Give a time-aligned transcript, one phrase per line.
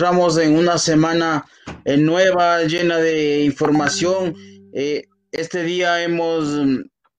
[0.00, 1.44] encontramos en una semana
[1.84, 4.34] eh, nueva, llena de información.
[4.72, 6.46] Eh, este día hemos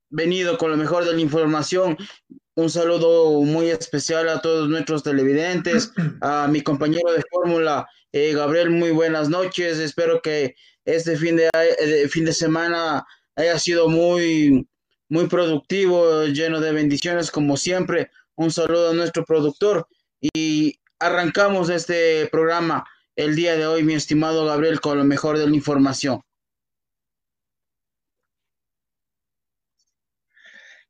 [0.10, 1.96] venido con lo mejor de la información.
[2.56, 8.72] Un saludo muy especial a todos nuestros televidentes, a mi compañero de fórmula, eh, Gabriel,
[8.72, 9.78] muy buenas noches.
[9.78, 11.50] Espero que este fin de,
[12.10, 13.06] fin de semana
[13.36, 14.68] haya sido muy,
[15.08, 18.10] muy productivo, lleno de bendiciones como siempre.
[18.34, 19.88] Un saludo a nuestro productor
[20.34, 22.86] y arrancamos este programa
[23.16, 26.22] el día de hoy, mi estimado Gabriel, con lo mejor de la información.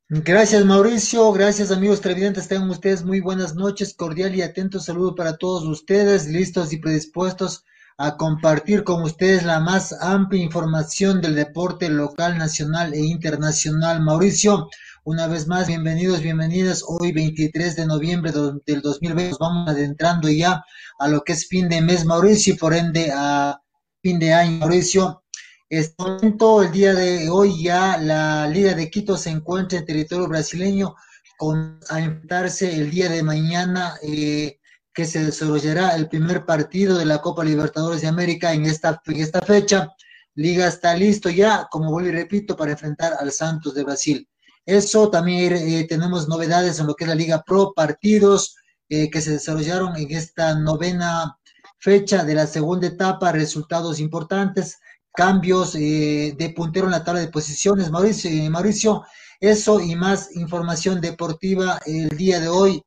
[0.08, 5.38] Gracias Mauricio, gracias amigos televidentes, tengan ustedes muy buenas noches, cordial y atento saludo para
[5.38, 7.64] todos ustedes, listos y predispuestos
[7.96, 14.02] a compartir con ustedes la más amplia información del deporte local, nacional e internacional.
[14.02, 14.68] Mauricio,
[15.04, 16.84] una vez más, bienvenidos, bienvenidas.
[16.86, 20.64] Hoy 23 de noviembre del 2020 nos vamos adentrando ya
[20.98, 23.60] a lo que es fin de mes, Mauricio, y por ende a
[24.00, 25.24] fin de año, Mauricio.
[25.68, 30.28] Este momento, el día de hoy ya la Liga de Quito se encuentra en territorio
[30.28, 30.94] brasileño
[31.36, 34.60] con a enfrentarse el día de mañana eh,
[34.94, 39.16] que se desarrollará el primer partido de la Copa Libertadores de América en esta, en
[39.16, 39.88] esta fecha.
[40.34, 44.28] Liga está listo ya, como vuelvo y repito, para enfrentar al Santos de Brasil.
[44.64, 48.56] Eso también eh, tenemos novedades en lo que es la Liga Pro, partidos
[48.88, 51.36] eh, que se desarrollaron en esta novena
[51.78, 54.78] fecha de la segunda etapa, resultados importantes,
[55.12, 57.90] cambios eh, de puntero en la tabla de posiciones.
[57.90, 59.02] Mauricio, Mauricio,
[59.40, 62.82] eso y más información deportiva el día de hoy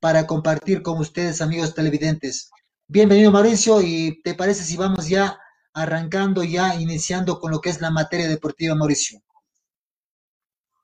[0.00, 2.50] para compartir con ustedes, amigos televidentes.
[2.88, 5.38] Bienvenido, Mauricio, y ¿te parece si vamos ya
[5.72, 9.22] arrancando, ya iniciando con lo que es la materia deportiva, Mauricio?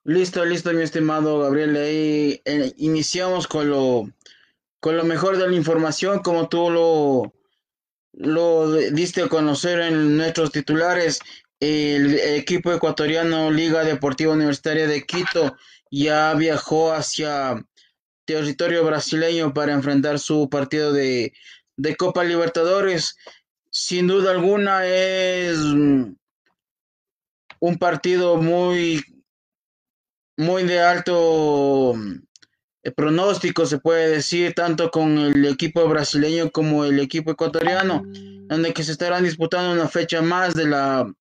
[0.07, 1.75] Listo, listo, mi estimado Gabriel.
[1.75, 4.09] Ahí eh, iniciamos con lo,
[4.79, 7.33] con lo mejor de la información, como tú lo,
[8.13, 11.19] lo diste a conocer en nuestros titulares.
[11.59, 15.57] El, equipo ecuatoriano Liga Deportiva Universitaria de Quito
[15.91, 17.61] ya viajó hacia
[18.23, 21.33] territorio brasileño para enfrentar su partido de,
[21.75, 23.17] de Copa Libertadores.
[23.71, 26.17] Sin duda alguna es un
[27.77, 29.03] partido muy
[30.37, 31.95] muy de alto
[32.83, 38.73] eh, pronóstico, se puede decir, tanto con el equipo brasileño como el equipo ecuatoriano, donde
[38.73, 41.11] que se estarán disputando una fecha más de la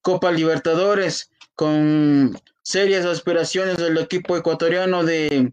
[0.00, 5.52] Copa Libertadores, con serias aspiraciones del equipo ecuatoriano de,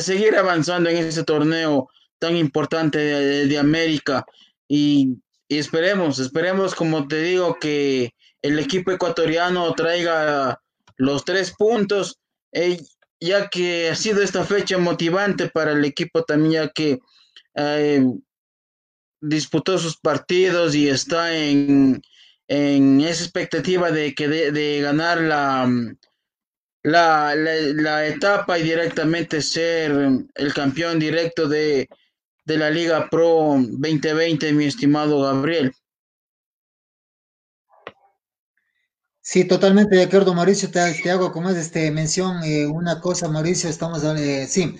[0.00, 1.88] seguir avanzando en ese torneo
[2.18, 4.24] tan importante de, América.
[4.66, 5.18] Y,
[5.48, 8.12] esperemos, esperemos, como te digo, que
[8.42, 10.60] el equipo ecuatoriano traiga
[10.96, 12.18] los tres puntos
[13.20, 17.00] ya que ha sido esta fecha motivante para el equipo también, ya que
[17.54, 18.04] eh,
[19.20, 22.02] disputó sus partidos y está en,
[22.48, 25.68] esa expectativa de, que de, ganar la,
[26.82, 29.92] la, la, etapa y directamente ser
[30.34, 31.88] el campeón directo de,
[32.44, 35.72] de la Liga Pro 2020, mi estimado Gabriel.
[39.28, 40.70] Sí, totalmente de acuerdo, Mauricio.
[40.70, 43.68] Te, hago como es este mención eh, una cosa, Mauricio.
[43.68, 44.76] Estamos, eh, sí,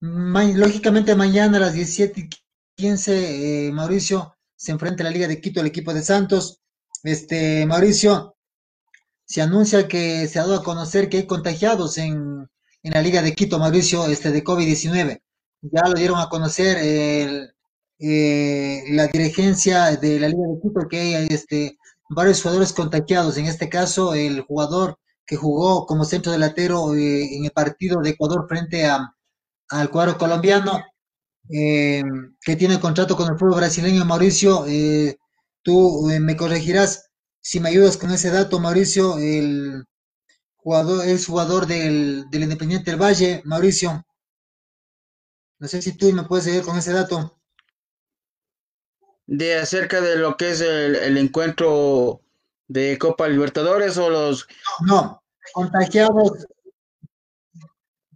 [0.00, 5.68] lógicamente mañana a las 17:15, eh, Mauricio se enfrenta a la Liga de Quito, el
[5.68, 6.60] equipo de Santos.
[7.04, 8.36] Este, Mauricio,
[9.24, 12.48] se anuncia que se ha dado a conocer que hay contagiados en,
[12.82, 15.22] en la Liga de Quito, Mauricio, este, de COVID-19.
[15.62, 16.76] Ya lo dieron a conocer
[17.98, 23.36] la dirigencia de la Liga de Quito que hay este varios jugadores contagiados.
[23.36, 28.10] En este caso, el jugador que jugó como centro delantero eh, en el partido de
[28.10, 29.14] Ecuador frente a,
[29.70, 30.82] al cuadro colombiano,
[31.50, 32.02] eh,
[32.40, 34.66] que tiene contrato con el pueblo brasileño, Mauricio.
[34.68, 35.18] Eh,
[35.62, 37.10] tú me corregirás
[37.40, 39.18] si me ayudas con ese dato, Mauricio.
[39.18, 39.84] El
[40.56, 44.04] jugador es jugador del, del Independiente del Valle, Mauricio.
[45.58, 47.38] No sé si tú me puedes seguir con ese dato
[49.26, 52.22] de acerca de lo que es el, encuentro
[52.68, 54.46] de Copa Libertadores o los...
[54.86, 56.46] No, contagiados,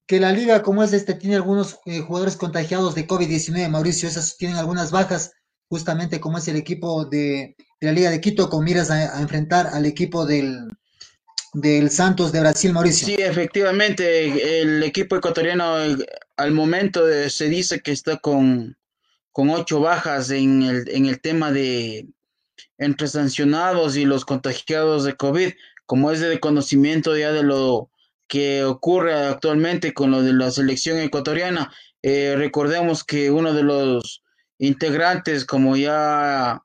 [0.06, 4.36] que la liga como es este tiene algunos eh, jugadores contagiados de COVID-19, Mauricio, esas
[4.36, 5.32] tienen algunas bajas,
[5.68, 9.86] justamente como es el equipo de, la Liga de Quito, con miras a, enfrentar al
[9.86, 10.68] equipo del,
[11.54, 13.06] del Santos de Brasil, Mauricio.
[13.06, 15.76] Sí, efectivamente, el equipo ecuatoriano
[16.36, 18.76] al momento se dice que está con
[19.32, 22.08] con ocho bajas en el, en el tema de
[22.78, 25.52] entre sancionados y los contagiados de COVID,
[25.86, 27.90] como es de conocimiento ya de lo
[28.28, 31.72] que ocurre actualmente con lo de la selección ecuatoriana.
[32.02, 34.22] Eh, recordemos que uno de los
[34.58, 36.62] integrantes, como ya,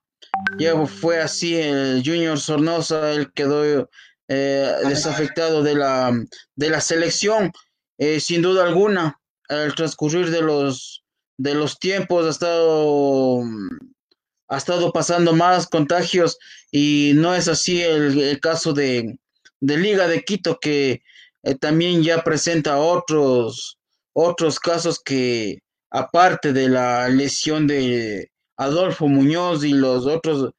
[0.58, 3.90] ya fue así, el Junior Sornosa, él quedó
[4.28, 6.14] eh, desafectado de la,
[6.56, 7.52] de la selección,
[7.98, 9.20] eh, sin duda alguna,
[9.50, 11.05] al transcurrir de los,
[11.38, 13.44] de los tiempos ha estado,
[14.48, 16.38] ha estado pasando más contagios
[16.72, 19.18] y no es así el, caso de,
[19.60, 21.02] de, Liga de Quito que
[21.44, 23.78] eh, también ya presenta otros,
[24.14, 25.60] otros casos que
[25.90, 30.52] aparte de la lesión de Adolfo Muñoz y los otros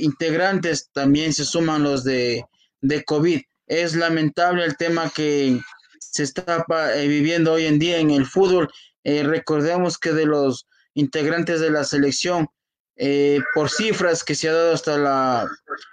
[0.00, 2.44] integrantes también se suman los de
[2.80, 3.40] de COVID.
[3.66, 5.60] Es lamentable el tema que
[5.98, 8.70] se está eh, viviendo hoy en día en el fútbol.
[9.04, 12.48] Eh, recordemos que de los integrantes de la selección,
[12.96, 15.48] eh, por cifras que se ha dado hasta la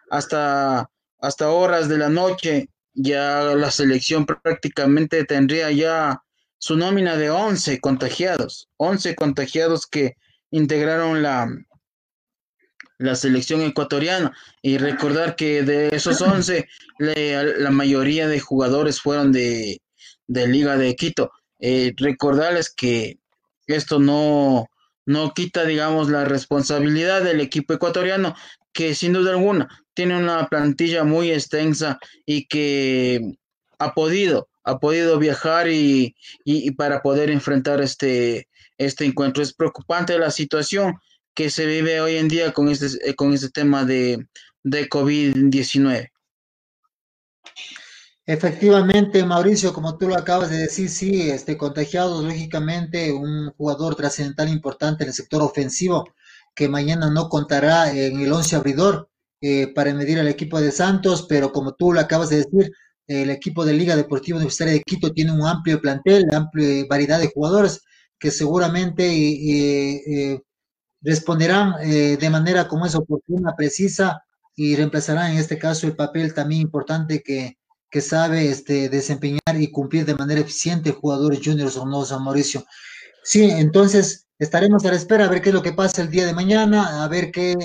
[0.09, 6.21] hasta hasta horas de la noche, ya la selección prácticamente tendría ya
[6.57, 10.15] su nómina de 11 contagiados, 11 contagiados que
[10.51, 11.47] integraron la,
[12.97, 16.67] la selección ecuatoriana y recordar que de esos 11
[16.97, 19.81] la mayoría de jugadores fueron de,
[20.27, 21.31] de Liga de Quito.
[21.59, 23.19] Eh, recordarles que
[23.67, 24.67] esto no,
[25.05, 28.35] no quita, digamos, la responsabilidad del equipo ecuatoriano,
[28.73, 33.37] que sin duda alguna tiene una plantilla muy extensa y que
[33.79, 38.47] ha podido, ha podido viajar y, y, y para poder enfrentar este,
[38.77, 39.41] este encuentro.
[39.41, 40.95] Es preocupante la situación
[41.33, 44.27] que se vive hoy en día con este, con este tema de,
[44.63, 46.11] de COVID-19.
[48.27, 54.50] Efectivamente, Mauricio, como tú lo acabas de decir, sí, este contagiado, lógicamente, un jugador trascendental
[54.50, 56.10] importante en el sector ofensivo,
[56.56, 59.10] que mañana no contará en el once abridor
[59.42, 62.72] eh, para medir al equipo de Santos, pero como tú lo acabas de decir,
[63.06, 67.31] el equipo de Liga Deportiva Universitaria de Quito tiene un amplio plantel, amplia variedad de
[67.31, 67.81] jugadores
[68.18, 70.42] que seguramente eh,
[71.01, 74.24] responderán eh, de manera como es oportuna, precisa
[74.56, 77.57] y reemplazarán en este caso el papel también importante que,
[77.89, 82.65] que sabe este, desempeñar y cumplir de manera eficiente jugadores juniors o no, San Mauricio.
[83.23, 86.25] Sí, entonces estaremos a la espera a ver qué es lo que pasa el día
[86.25, 87.55] de mañana, a ver qué,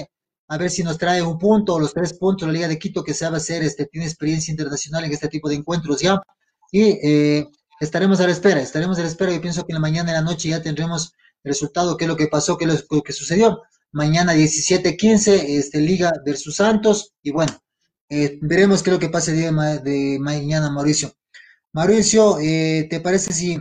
[0.49, 3.05] a ver si nos trae un punto o los tres puntos la Liga de Quito
[3.05, 6.21] que sabe hacer, este, tiene experiencia internacional en este tipo de encuentros ya.
[6.73, 7.47] Y eh,
[7.81, 9.33] estaremos a la espera, estaremos a la espera.
[9.33, 11.13] Yo pienso que la mañana, en la noche ya tendremos
[11.45, 13.63] resultado, qué es lo que pasó, qué es lo que sucedió.
[13.93, 17.53] Mañana 17-15, este, Liga versus Santos, y bueno,
[18.11, 21.13] eh, veremos qué es lo que pasa el día de, mañana, Mauricio.
[21.73, 23.59] Mauricio, eh, ¿te parece si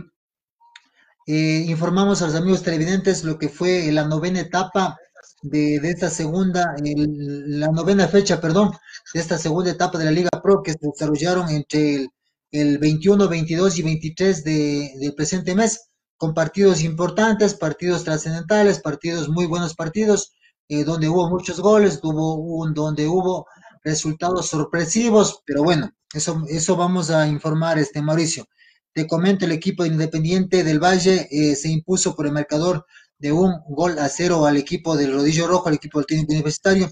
[1.26, 4.98] eh, informamos a los amigos televidentes lo que fue la novena etapa
[5.42, 8.72] de, esta segunda, la novena fecha, perdón,
[9.14, 12.08] de esta segunda etapa de la Liga Pro que se desarrollaron entre
[12.50, 15.90] el, 21, 22 y 23 de, del presente mes?
[16.20, 20.34] con partidos importantes, partidos trascendentales, partidos muy buenos partidos,
[20.68, 23.46] eh, donde hubo muchos goles, hubo un, donde hubo
[23.82, 28.46] resultados sorpresivos, pero bueno, eso, eso vamos a informar, este Mauricio.
[28.92, 32.86] Te comento, el equipo Independiente del Valle eh, se impuso por el marcador
[33.18, 36.90] de un gol a cero al equipo del Rodillo Rojo, al equipo del técnico universitario,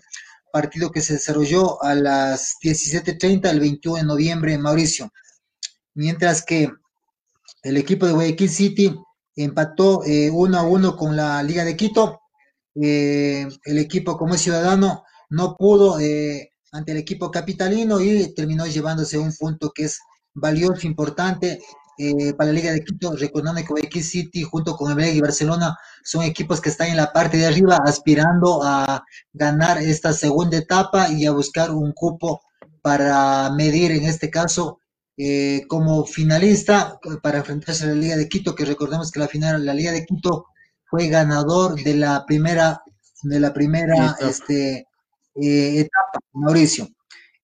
[0.53, 5.11] partido que se desarrolló a las 17.30 el 21 de noviembre en Mauricio.
[5.95, 6.71] Mientras que
[7.63, 8.95] el equipo de Guayaquil City
[9.37, 12.21] empató eh, uno a uno con la Liga de Quito.
[12.81, 18.67] Eh, el equipo como es ciudadano no pudo eh, ante el equipo capitalino y terminó
[18.67, 19.99] llevándose un punto que es
[20.35, 21.61] valioso, importante
[22.37, 26.23] para la Liga de Quito, recordando que Guayaquil City junto con el y Barcelona son
[26.23, 31.27] equipos que están en la parte de arriba aspirando a ganar esta segunda etapa y
[31.27, 32.41] a buscar un cupo
[32.83, 34.79] para medir en este caso
[35.17, 39.67] eh, como finalista para enfrentarse a la Liga de Quito, que recordemos que la final,
[39.67, 40.47] la Liga de Quito
[40.85, 42.81] fue ganador de la primera,
[43.23, 44.87] de la primera este,
[45.41, 46.89] eh, etapa, Mauricio.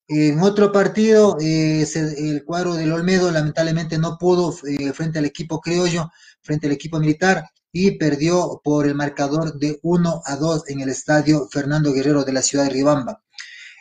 [0.06, 1.86] En otro partido, eh,
[2.18, 6.10] el cuadro del Olmedo lamentablemente no pudo frente al equipo criollo,
[6.42, 10.90] frente al equipo militar, y perdió por el marcador de 1 a 2 en el
[10.90, 13.22] estadio Fernando Guerrero de la ciudad de Ribamba.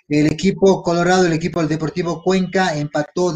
[0.07, 3.35] El equipo Colorado, el equipo del Deportivo Cuenca, empató,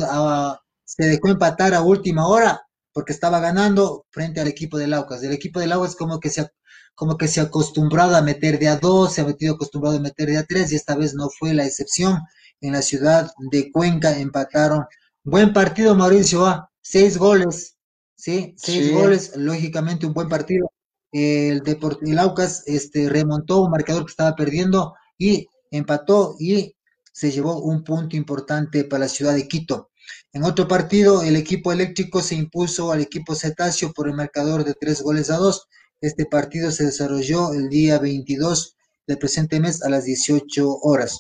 [0.84, 5.22] se dejó empatar a última hora porque estaba ganando frente al equipo de Laucas.
[5.22, 6.50] El equipo de Laucas como que se
[6.98, 10.02] como que se ha acostumbrado a meter de a dos, se ha metido acostumbrado a
[10.02, 12.22] meter de a tres y esta vez no fue la excepción.
[12.60, 14.84] En la ciudad de Cuenca empataron.
[15.24, 17.78] Buen partido, Mauricio, a seis goles,
[18.16, 18.56] ¿sí?
[18.58, 20.72] Seis goles, lógicamente un buen partido.
[21.12, 26.76] El Deportivo Laucas este, remontó un marcador que estaba perdiendo y empató y
[27.14, 29.92] se llevó un punto importante para la ciudad de Quito.
[30.34, 34.74] En otro partido, el equipo eléctrico se impuso al equipo cetáceo por el marcador de
[34.74, 35.68] tres goles a dos.
[36.00, 38.78] Este partido se desarrolló el día 22
[39.08, 41.20] del presente mes a las 18 horas.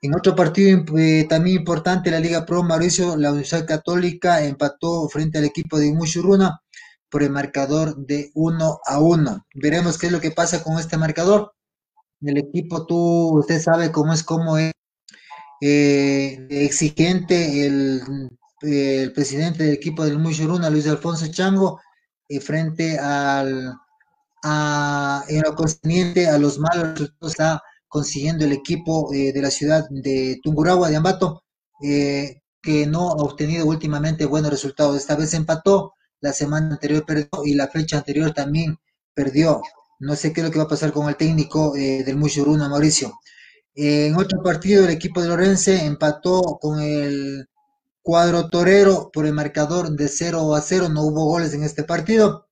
[0.00, 5.38] En otro partido eh, también importante, la Liga Pro Mauricio, la Universidad Católica empató frente
[5.38, 6.60] al equipo de Mushuruna
[7.10, 9.46] por el marcador de 1 a 1.
[9.54, 11.52] Veremos qué es lo que pasa con este marcador.
[12.20, 14.72] El equipo, tú, usted sabe cómo es, cómo es
[15.60, 18.30] eh, exigente el,
[19.14, 21.80] presidente del equipo del Mushuruna, Luis Alfonso Chango,
[22.28, 23.76] eh, frente al,
[24.48, 29.50] a, en lo concerniente a los malos resultados está consiguiendo el equipo eh, de la
[29.50, 31.42] ciudad de Tungurahua, de Ambato,
[31.82, 34.96] eh, que no ha obtenido últimamente buenos resultados.
[34.96, 38.78] Esta vez empató, la semana anterior perdió y la fecha anterior también
[39.14, 39.62] perdió.
[39.98, 42.68] No sé qué es lo que va a pasar con el técnico eh, del Mushuruna,
[42.68, 43.18] Mauricio.
[43.74, 47.48] en otro partido, el equipo de Lorense empató con el
[48.02, 50.88] cuadro torero por el marcador de 0 a 0.
[50.90, 52.45] No hubo goles en este partido.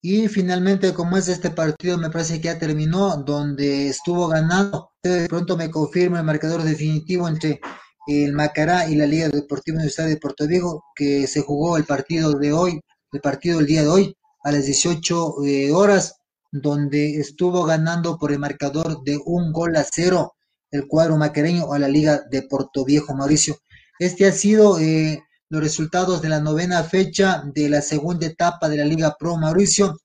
[0.00, 4.92] Y finalmente, como es este partido, me parece que ya terminó, donde estuvo ganando.
[5.02, 7.60] De pronto me confirma el marcador definitivo entre
[8.06, 12.32] el Macará y la Liga Deportiva Universidad de Puerto Vigo, que se jugó el partido
[12.38, 12.80] de hoy,
[13.12, 16.16] el partido del día de hoy, a las 18 eh, horas,
[16.52, 20.34] donde estuvo ganando por el marcador de un gol a cero
[20.70, 23.56] el cuadro macareño a la Liga de Puerto Viejo, Mauricio.
[23.98, 28.76] Este ha sido eh, los resultados de la novena fecha de la segunda etapa de
[28.76, 29.98] la Liga Pro Mauricio.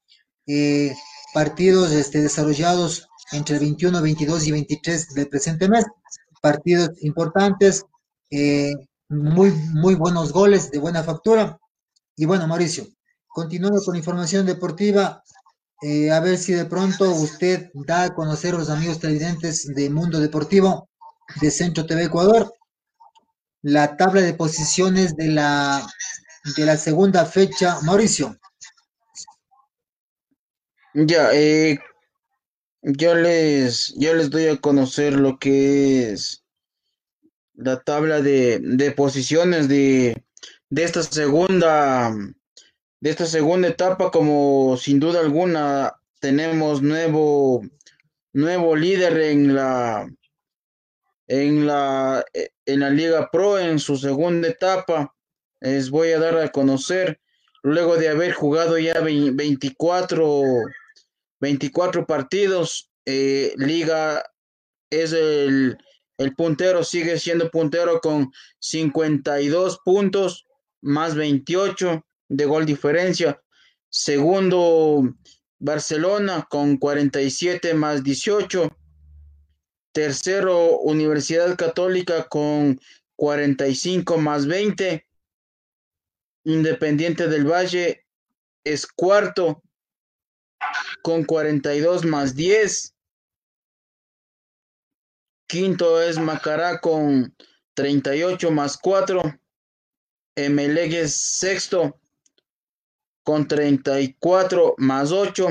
[0.48, 0.94] Eh,
[1.34, 5.86] partidos este, desarrollados entre el 21, 22 y 23 del presente mes.
[6.42, 7.86] Partidos importantes,
[8.30, 8.74] eh,
[9.10, 11.58] muy, muy buenos goles de buena factura.
[12.16, 12.86] Y bueno, Mauricio,
[13.28, 15.24] continuando con información deportiva,
[15.82, 19.90] eh, a ver si de pronto usted da a conocer a los amigos televidentes de
[19.90, 20.90] Mundo Deportivo
[21.42, 22.54] de Centro TV Ecuador
[23.64, 25.88] la tabla de posiciones de la,
[26.56, 27.80] de la segunda fecha.
[27.82, 28.38] Mauricio.
[30.94, 31.80] Ya, eh,
[32.84, 36.44] yo les, yo les doy a conocer lo que es
[37.56, 40.24] la tabla de, de posiciones de,
[40.70, 42.14] de esta segunda
[43.00, 47.62] de esta segunda etapa como sin duda alguna tenemos nuevo
[48.34, 50.10] nuevo líder en la
[51.28, 55.16] en la, eh, en la Liga Pro en su segunda etapa.
[55.62, 57.20] Les voy a dar a conocer,
[57.62, 60.44] luego de haber jugado ya 24,
[61.40, 64.24] 24 partidos, eh, Liga
[64.90, 65.78] es el,
[66.18, 70.46] el puntero, sigue siendo puntero con 52 puntos
[70.82, 73.42] más 28 de gol diferencia.
[73.90, 75.16] Segundo,
[75.60, 78.76] Barcelona con 47 más 18.
[79.94, 82.82] Tercero, Universidad Católica con
[83.16, 85.08] 45 más 20.
[86.46, 88.06] Independiente del Valle
[88.64, 89.62] es cuarto
[91.04, 92.96] con 42 más 10.
[95.48, 97.36] Quinto es Macará con
[97.76, 99.22] 38 más 4.
[100.36, 102.00] Emelec sexto
[103.24, 105.48] con 34 más 8.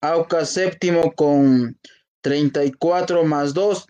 [0.00, 1.78] Auca séptimo con
[2.22, 3.86] 34 más 2.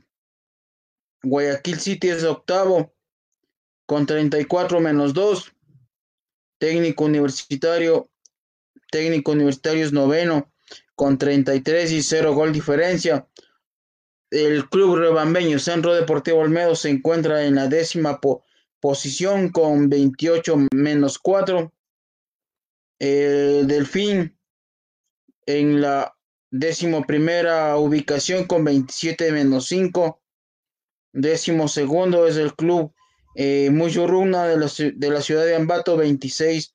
[1.22, 2.94] Guayaquil City es octavo
[3.86, 5.52] con 34 menos 2.
[6.58, 8.10] Técnico universitario,
[8.90, 10.52] técnico universitario es noveno
[10.94, 13.26] con 33 y 0 gol diferencia.
[14.30, 18.20] El club rebambeño Centro Deportivo Olmedo se encuentra en la décima
[18.80, 21.72] posición con 28 menos 4.
[23.00, 24.38] El Delfín
[25.46, 26.14] en la
[26.50, 30.20] Décimo primera ubicación con 27 menos 5.
[31.12, 32.92] Décimo segundo es el club
[33.36, 36.74] eh, Muyuruna de la, de la ciudad de Ambato, 26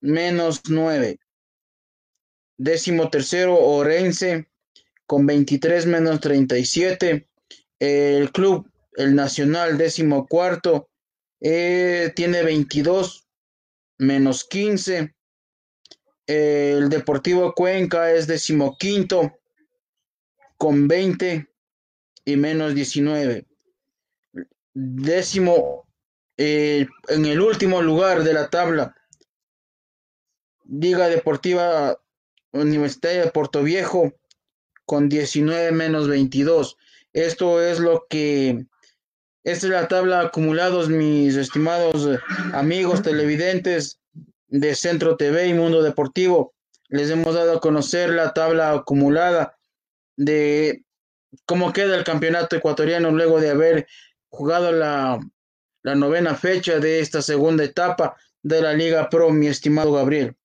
[0.00, 1.18] menos 9.
[2.56, 4.48] Décimo tercero Orense
[5.06, 7.28] con 23 menos 37.
[7.78, 10.88] El club, el Nacional, décimo cuarto,
[11.40, 13.26] eh, tiene 22
[13.98, 15.14] menos 15.
[16.28, 19.38] El Deportivo Cuenca es decimoquinto
[20.58, 21.48] con 20
[22.26, 23.46] y menos 19.
[24.74, 25.88] Décimo
[26.36, 28.94] eh, en el último lugar de la tabla.
[30.66, 31.98] Liga Deportiva
[32.52, 34.12] Universitaria de Puerto Viejo
[34.84, 36.76] con 19 menos 22.
[37.14, 38.66] Esto es lo que
[39.44, 42.06] esta es la tabla acumulados, mis estimados
[42.52, 43.98] amigos televidentes
[44.48, 46.54] de Centro TV y Mundo Deportivo.
[46.88, 49.58] Les hemos dado a conocer la tabla acumulada
[50.16, 50.84] de
[51.44, 53.86] cómo queda el campeonato ecuatoriano luego de haber
[54.28, 55.18] jugado la,
[55.82, 60.36] la novena fecha de esta segunda etapa de la Liga Pro, mi estimado Gabriel.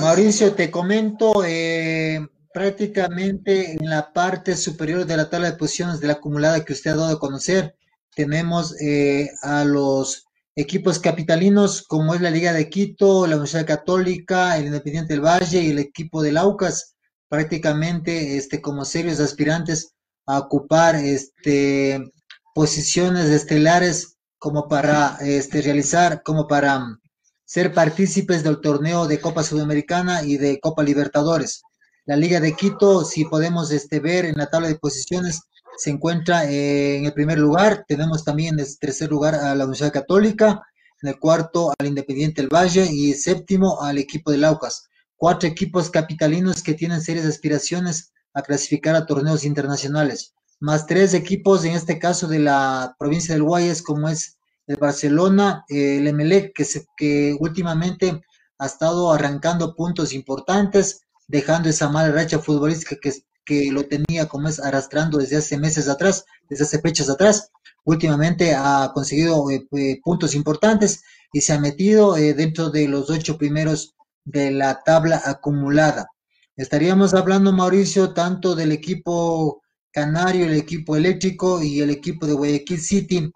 [0.00, 6.06] Mauricio, te comento, eh, prácticamente en la parte superior de la tabla de posiciones de
[6.06, 7.76] la acumulada que usted ha dado a conocer,
[8.18, 10.24] tenemos eh, a los
[10.56, 15.62] equipos capitalinos como es la Liga de Quito, la Universidad Católica, el Independiente del Valle
[15.62, 16.96] y el equipo del Aucas,
[17.28, 19.94] prácticamente este, como serios aspirantes
[20.26, 22.10] a ocupar este,
[22.56, 26.98] posiciones estelares como para este, realizar, como para
[27.44, 31.62] ser partícipes del torneo de Copa Sudamericana y de Copa Libertadores.
[32.04, 35.42] La Liga de Quito, si podemos este, ver en la tabla de posiciones,
[35.78, 37.84] se encuentra en el primer lugar.
[37.88, 40.60] Tenemos también en el tercer lugar a la Universidad Católica,
[41.02, 44.88] en el cuarto al Independiente del Valle y séptimo al equipo de Laucas.
[45.16, 51.64] Cuatro equipos capitalinos que tienen serias aspiraciones a clasificar a torneos internacionales, más tres equipos,
[51.64, 56.64] en este caso de la provincia del Guayas, como es el Barcelona, el Emelec, que,
[56.64, 58.20] se, que últimamente
[58.58, 63.12] ha estado arrancando puntos importantes, dejando esa mala racha futbolística que,
[63.48, 67.50] que lo tenía como es arrastrando desde hace meses atrás, desde hace fechas atrás.
[67.84, 71.02] Últimamente ha conseguido eh, eh, puntos importantes
[71.32, 73.94] y se ha metido eh, dentro de los ocho primeros
[74.26, 76.10] de la tabla acumulada.
[76.56, 82.80] Estaríamos hablando, Mauricio, tanto del equipo canario, el equipo eléctrico y el equipo de Guayaquil
[82.80, 83.32] City,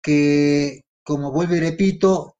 [0.00, 2.36] que, como vuelvo y repito,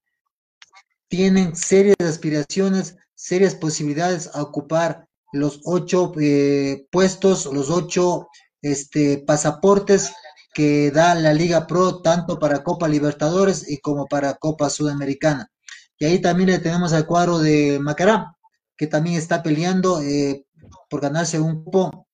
[1.09, 8.29] tienen serias aspiraciones, serias posibilidades a ocupar los ocho eh, puestos, los ocho
[8.63, 10.13] este, pasaportes
[10.55, 15.51] que da la Liga Pro tanto para Copa Libertadores y como para Copa Sudamericana.
[15.99, 18.37] Y ahí también le tenemos al cuadro de Macará,
[18.77, 20.47] que también está peleando eh,
[20.89, 22.07] por ganarse un cupo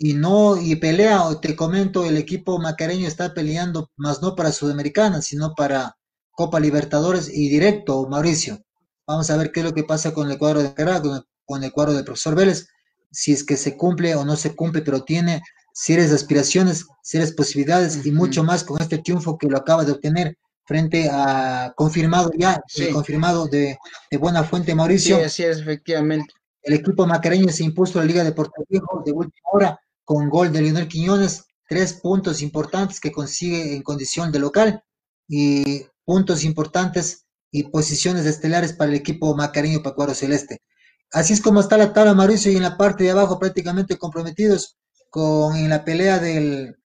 [0.00, 5.22] y no, y pelea, te comento, el equipo macareño está peleando, más no para Sudamericana,
[5.22, 5.96] sino para
[6.30, 8.60] Copa Libertadores y directo, Mauricio.
[9.08, 11.24] Vamos a ver qué es lo que pasa con el cuadro de Caracas, con el
[11.72, 12.68] cuadro del profesor Vélez,
[13.10, 18.04] si es que se cumple o no se cumple, pero tiene serias aspiraciones, serias posibilidades
[18.04, 22.60] y mucho más con este triunfo que lo acaba de obtener frente a confirmado ya,
[22.68, 22.90] sí.
[22.90, 23.78] confirmado de,
[24.10, 25.16] de, buena fuente Mauricio.
[25.16, 26.34] Sí, así es, efectivamente.
[26.62, 30.28] El equipo macareño se impuso a la Liga de Puerto Rico de última hora con
[30.28, 34.82] gol de Lionel Quiñones, tres puntos importantes que consigue en condición de local
[35.26, 40.60] y puntos importantes y posiciones estelares para el equipo macareño Pacuaro Celeste.
[41.12, 44.76] Así es como está la tabla, Mauricio, y en la parte de abajo prácticamente comprometidos
[45.10, 46.76] con en la pelea del,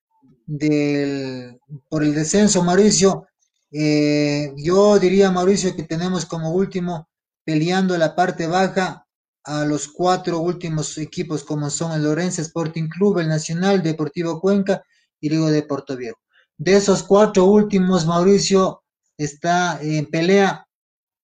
[0.46, 1.60] del
[1.90, 3.28] por el descenso, Mauricio.
[3.72, 7.10] Eh, yo diría, Mauricio, que tenemos como último
[7.44, 9.06] peleando la parte baja
[9.44, 14.84] a los cuatro últimos equipos como son el Lorenzo Sporting Club, el Nacional Deportivo Cuenca
[15.20, 16.20] y luego de Puerto Viejo.
[16.58, 18.84] De esos cuatro últimos, Mauricio
[19.18, 20.66] está en pelea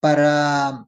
[0.01, 0.85] para,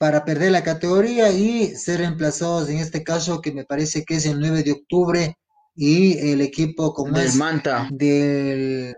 [0.00, 4.24] para perder la categoría y ser reemplazados en este caso que me parece que es
[4.24, 5.36] el 9 de octubre
[5.76, 7.86] y el equipo como del es Manta.
[7.92, 8.96] Del,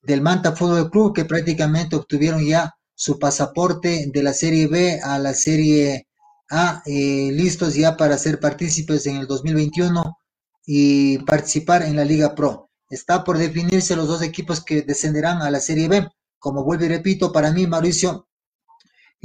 [0.00, 5.18] del Manta Fútbol Club que prácticamente obtuvieron ya su pasaporte de la Serie B a
[5.18, 6.06] la Serie
[6.50, 10.16] a eh, listos ya para ser partícipes en el 2021
[10.64, 12.70] y participar en la Liga Pro.
[12.88, 16.08] Está por definirse los dos equipos que descenderán a la Serie B.
[16.38, 18.26] Como vuelvo y repito, para mí, Mauricio,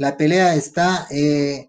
[0.00, 1.68] la pelea está, eh,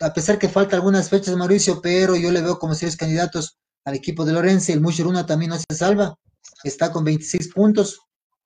[0.00, 3.94] a pesar que falta algunas fechas, Mauricio, pero yo le veo como seis candidatos al
[3.94, 4.72] equipo de Lorenzo.
[4.72, 6.18] El Muchuruna también no se salva,
[6.64, 8.00] está con 26 puntos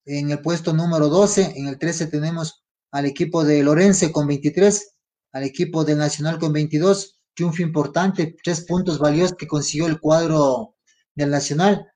[0.05, 1.53] en el puesto número 12.
[1.55, 4.97] En el 13 tenemos al equipo de Lorenzo con 23
[5.33, 10.75] al equipo del Nacional con 22, triunfo importante, tres puntos valiosos que consiguió el cuadro
[11.15, 11.87] del Nacional.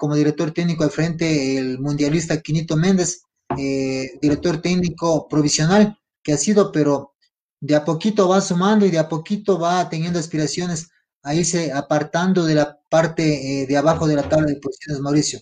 [0.00, 3.24] Como director técnico al frente, el mundialista Quinito Méndez,
[3.58, 7.14] eh, director técnico provisional que ha sido, pero
[7.60, 10.88] de a poquito va sumando y de a poquito va teniendo aspiraciones
[11.22, 15.40] a irse apartando de la parte eh, de abajo de la tabla de posiciones, Mauricio.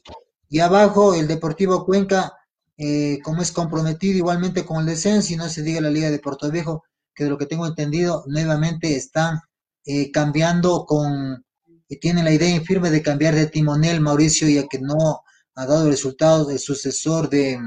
[0.48, 2.34] Y abajo el Deportivo Cuenca,
[2.76, 6.18] eh, como es comprometido igualmente con el descenso, y no se diga la Liga de
[6.18, 9.40] Puerto Viejo, que de lo que tengo entendido, nuevamente están
[9.86, 11.44] eh, cambiando con,
[11.88, 15.22] y tienen la idea firme de cambiar de timonel, Mauricio, ya que no
[15.54, 17.58] ha dado resultados del sucesor de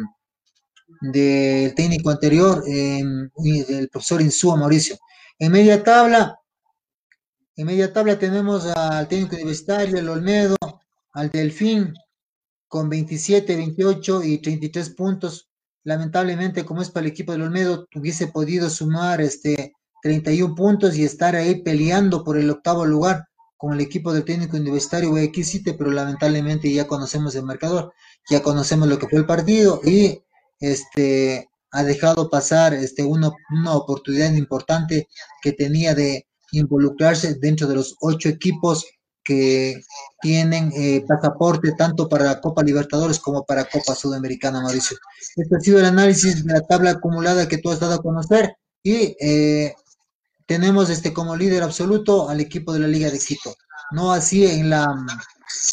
[1.02, 3.04] del técnico anterior, eh,
[3.68, 4.98] del profesor Insúa, Mauricio.
[5.40, 6.40] En media tabla,
[7.56, 10.56] en media tabla tenemos al técnico universitario, el Olmedo,
[11.14, 11.94] al Delfín,
[12.68, 15.50] con 27, 28 y 33 puntos
[15.84, 21.04] lamentablemente, como es para el equipo del Olmedo, hubiese podido sumar este 31 puntos y
[21.04, 23.28] estar ahí peleando por el octavo lugar
[23.58, 25.46] con el equipo del técnico universitario Guayaquil
[25.78, 27.94] pero lamentablemente ya conocemos el marcador,
[28.30, 30.22] ya conocemos lo que fue el partido y
[30.64, 35.08] este ha dejado pasar este, una, una oportunidad importante
[35.42, 38.86] que tenía de involucrarse dentro de los ocho equipos
[39.24, 39.82] que
[40.22, 44.98] tienen eh, pasaporte tanto para la Copa Libertadores como para Copa Sudamericana, Mauricio.
[45.36, 48.56] Este ha sido el análisis de la tabla acumulada que tú has dado a conocer
[48.84, 49.76] y eh,
[50.46, 53.56] tenemos este como líder absoluto al equipo de la Liga de Quito.
[53.92, 54.94] No así en la,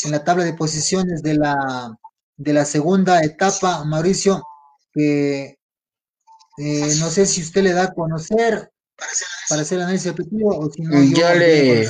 [0.04, 1.98] en la tabla de posiciones de la,
[2.36, 4.42] de la segunda etapa, Mauricio,
[4.92, 5.58] que
[6.58, 8.70] eh, no sé si usted le da a conocer
[9.48, 11.88] para hacer el análisis repetido o si no, ya le...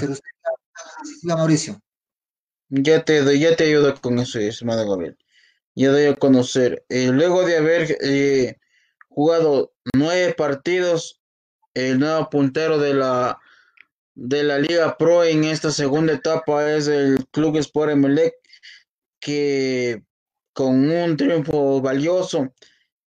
[1.22, 1.80] Mauricio.
[2.68, 5.16] Ya te, ya te ayudo con eso, estimado Gabriel.
[5.74, 6.84] Ya doy a conocer.
[6.88, 8.56] Eh, luego de haber eh,
[9.08, 11.20] jugado nueve partidos,
[11.74, 13.38] el nuevo puntero de la
[14.14, 18.34] de la Liga Pro en esta segunda etapa es el Club Sport Emelec,
[19.18, 20.02] que
[20.52, 22.52] con un triunfo valioso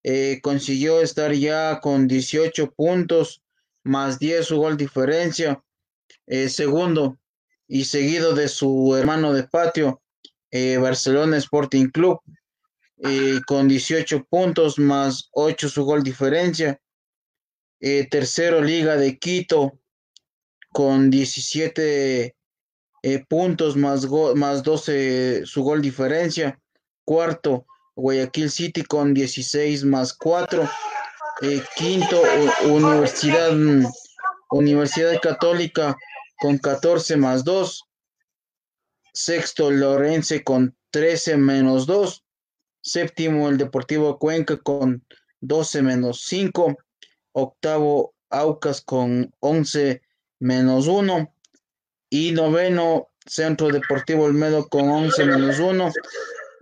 [0.02, 3.42] eh, consiguió estar ya con 18 puntos
[3.82, 5.62] más 10 su gol diferencia.
[6.48, 7.18] segundo,
[7.70, 10.02] y seguido de su hermano de patio,
[10.50, 12.20] eh, Barcelona Sporting Club,
[12.98, 16.80] eh, con 18 puntos más 8 su gol diferencia.
[17.78, 19.78] Eh, tercero, Liga de Quito,
[20.70, 22.34] con 17
[23.28, 26.60] puntos más, más 12 su gol diferencia.
[27.04, 27.66] Cuarto,
[28.00, 30.68] Guayaquil City con 16 más 4.
[31.76, 32.22] quinto,
[32.64, 33.52] Universidad,
[34.50, 35.96] Universidad Católica
[36.38, 37.84] con 14 más 2.
[39.12, 42.24] Sexto, Lorense con 13 menos 2.
[42.82, 45.04] Séptimo, el Deportivo Cuenca con
[45.40, 46.76] 12 menos 5.
[47.32, 50.02] Octavo, Aucas con 11
[50.38, 51.32] menos 1.
[52.10, 55.92] Y noveno, Centro Deportivo Olmedo con 11 menos 1.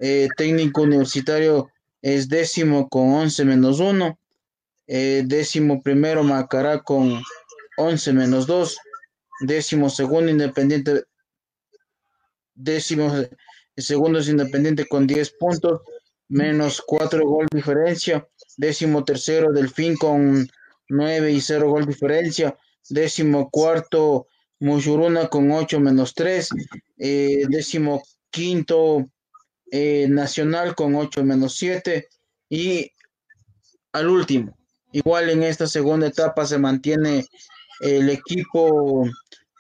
[0.01, 1.71] Eh, técnico universitario
[2.03, 4.19] es décimo con 11 menos 1.
[4.87, 7.23] Eh, décimo primero, Macará con
[7.77, 8.79] 11 menos 2
[9.41, 11.05] décimo segundo Independiente,
[12.55, 13.13] décimo
[13.77, 15.81] segundo es Independiente con 10 puntos,
[16.29, 20.49] menos 4 gol diferencia, décimo tercero Delfín con
[20.89, 22.57] 9 y 0 gol diferencia,
[22.89, 24.27] décimo cuarto
[24.61, 26.49] Muyuruna con 8 menos 3,
[26.99, 29.09] eh, décimo quinto
[29.70, 32.09] eh, Nacional con 8 menos 7
[32.48, 32.90] y
[33.92, 34.57] al último,
[34.92, 37.26] igual en esta segunda etapa se mantiene
[37.81, 39.09] el equipo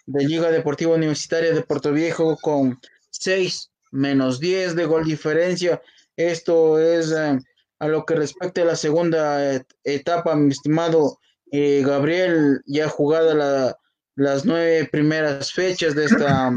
[0.06, 2.78] de Liga Deportiva Universitaria de Puerto Viejo con
[3.10, 5.80] 6 menos 10 de gol diferencia.
[6.16, 7.38] Esto es eh,
[7.78, 11.18] a lo que respecta a la segunda etapa, mi estimado
[11.50, 13.76] eh, Gabriel, ya jugada
[14.16, 16.50] las nueve primeras fechas de esta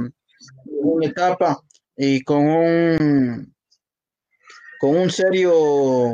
[0.66, 1.62] segunda etapa
[2.04, 3.56] y con un
[4.80, 6.14] con un serio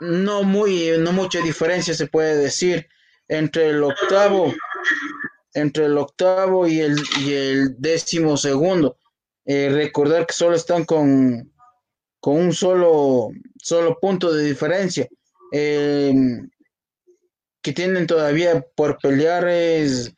[0.00, 2.88] no muy no mucha diferencia se puede decir
[3.28, 4.54] entre el octavo,
[5.52, 8.96] entre el octavo y el, y el décimo segundo.
[9.44, 11.52] Eh, recordar que solo están con,
[12.20, 13.28] con un solo,
[13.62, 15.06] solo punto de diferencia.
[15.52, 16.12] Eh,
[17.62, 20.12] que tienen todavía por pelear es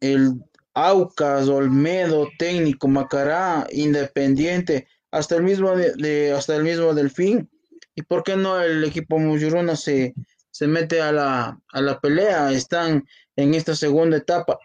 [0.00, 0.42] el
[0.74, 7.50] Aucas, Olmedo, Técnico, Macará, Independiente, hasta el mismo de, hasta el mismo Delfín.
[7.94, 10.14] ¿Y por qué no el equipo Muyuruna se,
[10.50, 13.04] se mete a la, a la pelea, están
[13.36, 14.58] en esta segunda etapa.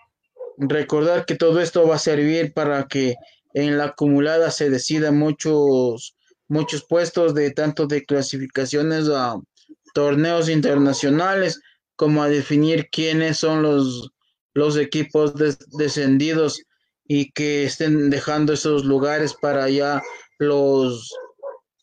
[0.57, 3.15] Recordar que todo esto va a servir para que
[3.53, 6.15] en la acumulada se decidan muchos,
[6.47, 9.39] muchos puestos de tanto de clasificaciones a
[9.93, 11.61] torneos internacionales
[11.95, 14.11] como a definir quiénes son los,
[14.57, 15.35] los equipos
[15.77, 16.63] descendidos
[17.07, 20.01] y que estén dejando esos lugares para ya
[20.39, 21.13] los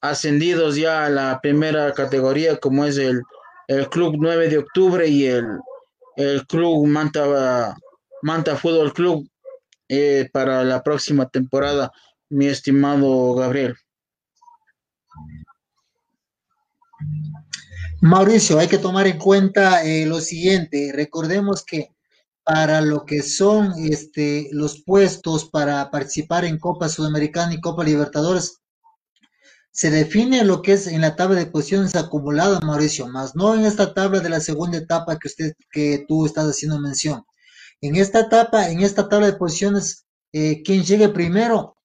[0.01, 3.23] ascendidos ya a la primera categoría como es el,
[3.69, 5.47] el Club 9 de Octubre y el,
[6.17, 7.77] el Club Manta,
[8.23, 9.25] Manta Fútbol Club
[9.89, 11.93] eh, para la próxima temporada,
[12.29, 13.77] mi estimado Gabriel.
[18.01, 20.91] Mauricio, hay que tomar en cuenta eh, lo siguiente.
[20.93, 21.94] Recordemos que
[22.45, 28.61] para lo que son este, los puestos para participar en Copa Sudamericana y Copa Libertadores,
[29.73, 33.65] se define lo que es en la tabla de posiciones acumuladas, Mauricio, más no en
[33.65, 37.25] esta tabla de la segunda etapa que usted, que tú estás haciendo mención.
[37.81, 41.77] En esta etapa, en esta tabla de posiciones, eh, quien llegue primero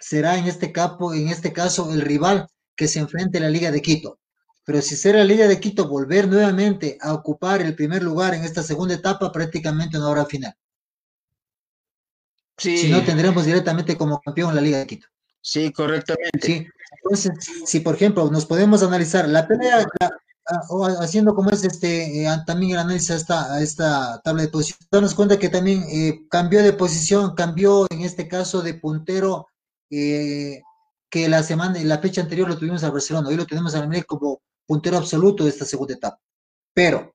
[0.00, 3.70] será en este, capo, en este caso el rival que se enfrente a la Liga
[3.70, 4.18] de Quito.
[4.64, 8.44] Pero si será la Liga de Quito volver nuevamente a ocupar el primer lugar en
[8.44, 10.54] esta segunda etapa, prácticamente no habrá final.
[12.56, 15.08] Si no, tendremos directamente como campeón la Liga de Quito.
[15.40, 16.40] Sí, correctamente.
[16.40, 16.66] Sí.
[17.02, 17.32] Entonces,
[17.66, 19.84] si por ejemplo nos podemos analizar la pelea,
[20.68, 24.88] o haciendo como es este, eh, también el análisis a esta, esta tabla de posiciones,
[24.90, 29.48] damos cuenta que también eh, cambió de posición, cambió en este caso de puntero,
[29.90, 30.62] eh,
[31.10, 34.04] que la semana, la fecha anterior lo tuvimos a Barcelona, hoy lo tenemos a MLE
[34.04, 36.20] como puntero absoluto de esta segunda etapa.
[36.74, 37.14] Pero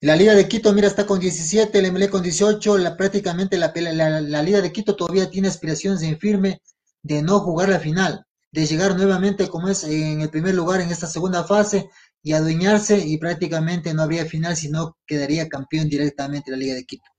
[0.00, 4.42] la Liga de Quito, mira, está con 17, el MLE con 18, la, prácticamente la,
[4.42, 6.60] Liga de Quito todavía tiene aspiraciones en firme
[7.02, 10.90] de no jugar la final de llegar nuevamente como es en el primer lugar en
[10.90, 11.88] esta segunda fase
[12.22, 17.10] y adueñarse y prácticamente no habría final, sino quedaría campeón directamente la Liga de Quito.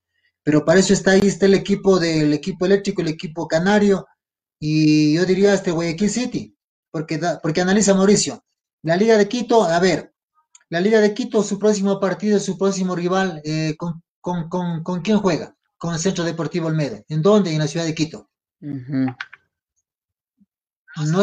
[0.42, 4.06] Pero para eso está ahí, está el equipo del equipo eléctrico, el equipo canario,
[4.58, 6.56] y yo diría este Guayaquil City,
[6.90, 8.42] porque, porque analiza Mauricio.
[8.86, 10.14] La Liga de Quito, a ver,
[10.68, 15.02] la Liga de Quito, su próximo partido, su próximo rival, eh, con, con, con, con,
[15.02, 15.56] quién juega?
[15.76, 17.04] Con el Centro Deportivo Olmedo.
[17.08, 17.52] ¿En dónde?
[17.52, 18.30] En la ciudad de Quito.
[18.60, 19.16] No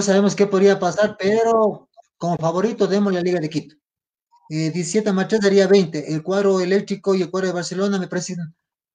[0.01, 3.77] sabemos qué podría pasar, pero como favorito demos la Liga de Quito.
[4.49, 6.13] 17 eh, marchas daría 20.
[6.13, 8.35] El cuadro eléctrico y el cuadro de Barcelona me parece,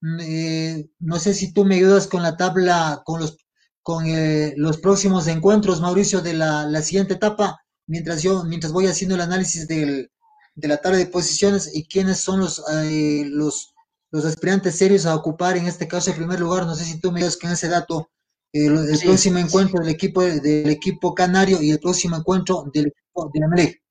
[0.03, 3.39] mm, eh, no sé si tú me ayudas con la tabla, con los,
[3.83, 9.17] con eh, los próximos encuentros, Mauricio, de la, siguiente etapa, mientras yo, mientras voy haciendo
[9.17, 10.13] el análisis del,
[10.55, 13.75] de la tabla de posiciones y quiénes son los, los,
[14.11, 16.67] los aspirantes serios a ocupar en este caso el primer lugar.
[16.67, 18.11] No sé si tú me ayudas con ese dato
[18.53, 23.45] el, próximo encuentro del equipo del equipo canario y el próximo encuentro del equipo de
[23.45, 23.83] Amelec.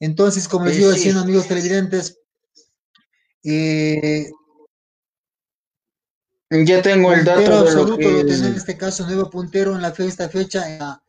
[0.00, 2.18] Entonces, como les digo diciendo, amigos televidentes,
[3.42, 4.30] eh,
[6.50, 9.88] ya tengo el dato de absoluto lo, que en este caso nuevo puntero en la
[9.88, 11.00] esta fecha.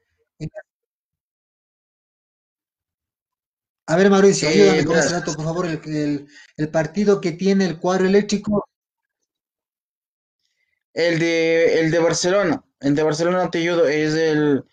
[3.88, 7.80] A ver, Mauricio, ayúdame con ese dato, por favor, el, el partido que tiene el
[7.80, 8.65] cuadro eléctrico
[10.95, 14.63] el de, el de Barcelona, el de Barcelona te ayudo, es el,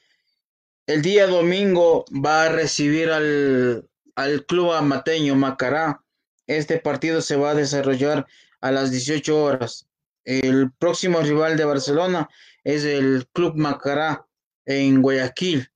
[0.86, 6.00] el día domingo va a recibir al, al club amateño Macará.
[6.46, 8.26] Este partido se va a desarrollar
[8.60, 9.88] a las 18 horas.
[10.24, 12.28] El próximo rival de Barcelona
[12.62, 14.24] es el Club Macará
[14.64, 15.68] en Guayaquil.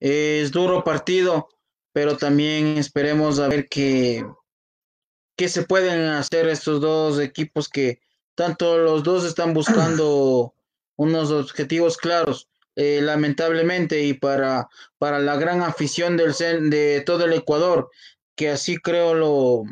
[0.00, 1.48] Es duro partido,
[1.96, 4.22] pero también esperemos a ver qué,
[5.38, 8.00] se pueden hacer estos dos equipos que
[8.34, 10.52] tanto los dos están buscando
[10.96, 12.50] unos objetivos claros.
[12.74, 16.34] Eh, lamentablemente y para, para la gran afición del,
[16.68, 17.88] de todo el Ecuador,
[18.34, 19.62] que así creo lo,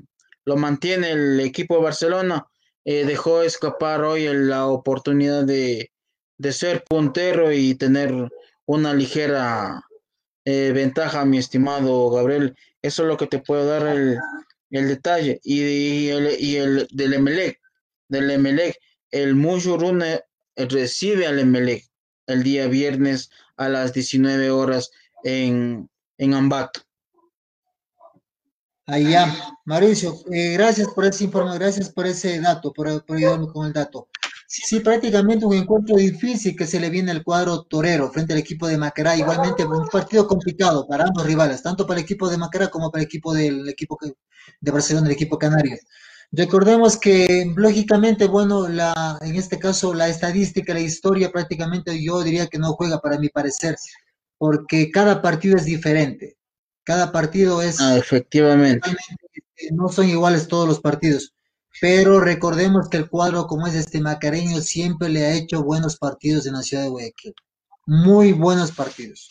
[0.46, 2.46] lo mantiene el equipo de Barcelona,
[2.86, 5.92] eh, dejó escapar hoy la oportunidad de,
[6.38, 8.14] de, ser puntero y tener
[8.64, 9.84] una ligera
[10.44, 12.56] eh, ventaja, mi estimado Gabriel.
[12.82, 14.18] Eso es lo que te puedo dar el,
[14.70, 15.40] el detalle.
[15.42, 17.60] Y, el, y el del Emelec,
[18.08, 18.78] del Emelec.
[19.10, 20.20] El Mujuruna
[20.56, 21.84] recibe al Emelec
[22.26, 24.90] el día viernes a las 19 horas
[25.22, 26.80] en, en Ambato.
[28.86, 33.72] Allá, Mauricio, eh, gracias por ese informe, gracias por ese dato, por, ayudarme con el
[33.72, 34.08] dato.
[34.46, 38.66] Sí, prácticamente un encuentro difícil que se le viene al cuadro torero frente al equipo
[38.68, 39.16] de Macará.
[39.16, 43.02] Igualmente, un partido complicado para ambos rivales, tanto para el equipo de Macará como para
[43.02, 43.98] el equipo del equipo
[44.60, 45.76] de Barcelona, el equipo canario.
[46.30, 52.48] Recordemos que lógicamente, bueno, la, en este caso la estadística, la historia prácticamente yo diría
[52.48, 53.76] que no juega para mi parecer,
[54.36, 56.36] porque cada partido es diferente.
[56.82, 57.80] Cada partido es...
[57.80, 58.90] Ah, efectivamente.
[59.72, 61.33] No son iguales todos los partidos,
[61.80, 66.46] pero recordemos que el cuadro como es este Macareño siempre le ha hecho buenos partidos
[66.46, 67.34] en la ciudad de Guayaquil.
[67.86, 69.28] Muy buenos partidos.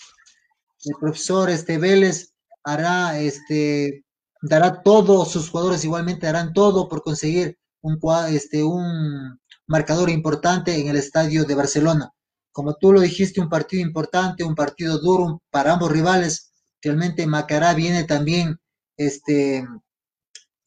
[0.85, 4.03] El profesor este Vélez hará este
[4.41, 10.87] dará todo, sus jugadores igualmente harán todo por conseguir un, este, un marcador importante en
[10.87, 12.11] el estadio de Barcelona.
[12.51, 16.51] Como tú lo dijiste, un partido importante, un partido duro para ambos rivales.
[16.81, 18.59] Realmente Macará viene también
[18.97, 19.65] este,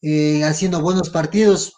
[0.01, 1.73] eh, haciendo buenos partidos.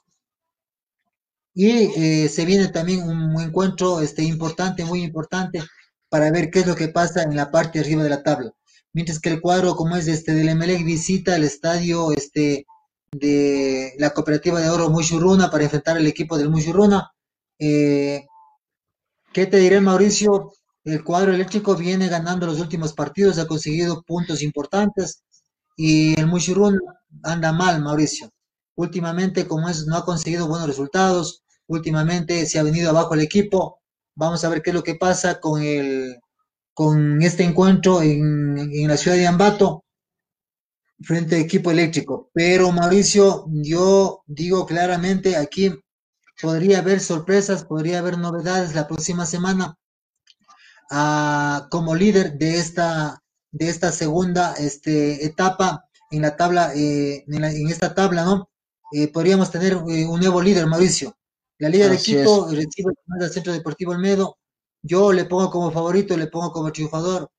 [1.54, 5.62] Y eh, se viene también un encuentro este, importante, muy importante,
[6.10, 8.54] para ver qué es lo que pasa en la parte arriba de la tabla
[8.94, 12.66] mientras que el cuadro como es este del Emelec visita el estadio este
[13.12, 17.12] de la cooperativa de oro Mushuruna para enfrentar al equipo del Mushuruna.
[17.58, 18.26] Eh,
[19.34, 20.54] ¿Qué te diré, Mauricio?
[20.84, 25.24] El cuadro eléctrico viene ganando los últimos partidos, ha conseguido puntos importantes
[25.82, 26.78] y el Mushuruna
[27.24, 28.30] anda mal, Mauricio.
[28.76, 33.80] Últimamente, como es, no ha conseguido buenos resultados, últimamente se ha venido abajo el equipo.
[34.14, 36.18] Vamos a ver qué es lo que pasa con el
[36.74, 39.86] con este encuentro en, la ciudad de Ambato
[41.00, 42.30] frente al equipo eléctrico.
[42.34, 45.72] Pero Mauricio, yo digo claramente aquí
[46.42, 49.78] podría haber sorpresas, podría haber novedades la próxima semana.
[51.70, 57.94] como líder de esta, de esta segunda este, etapa en la tabla, eh, en, esta
[57.94, 58.50] tabla, ¿no?
[58.92, 61.16] Eh, podríamos tener eh, un nuevo líder, Mauricio.
[61.60, 64.38] La Liga de Quito recibe el Centro Deportivo Olmedo.
[64.82, 67.30] Yo le pongo como favorito, le pongo como triunfador.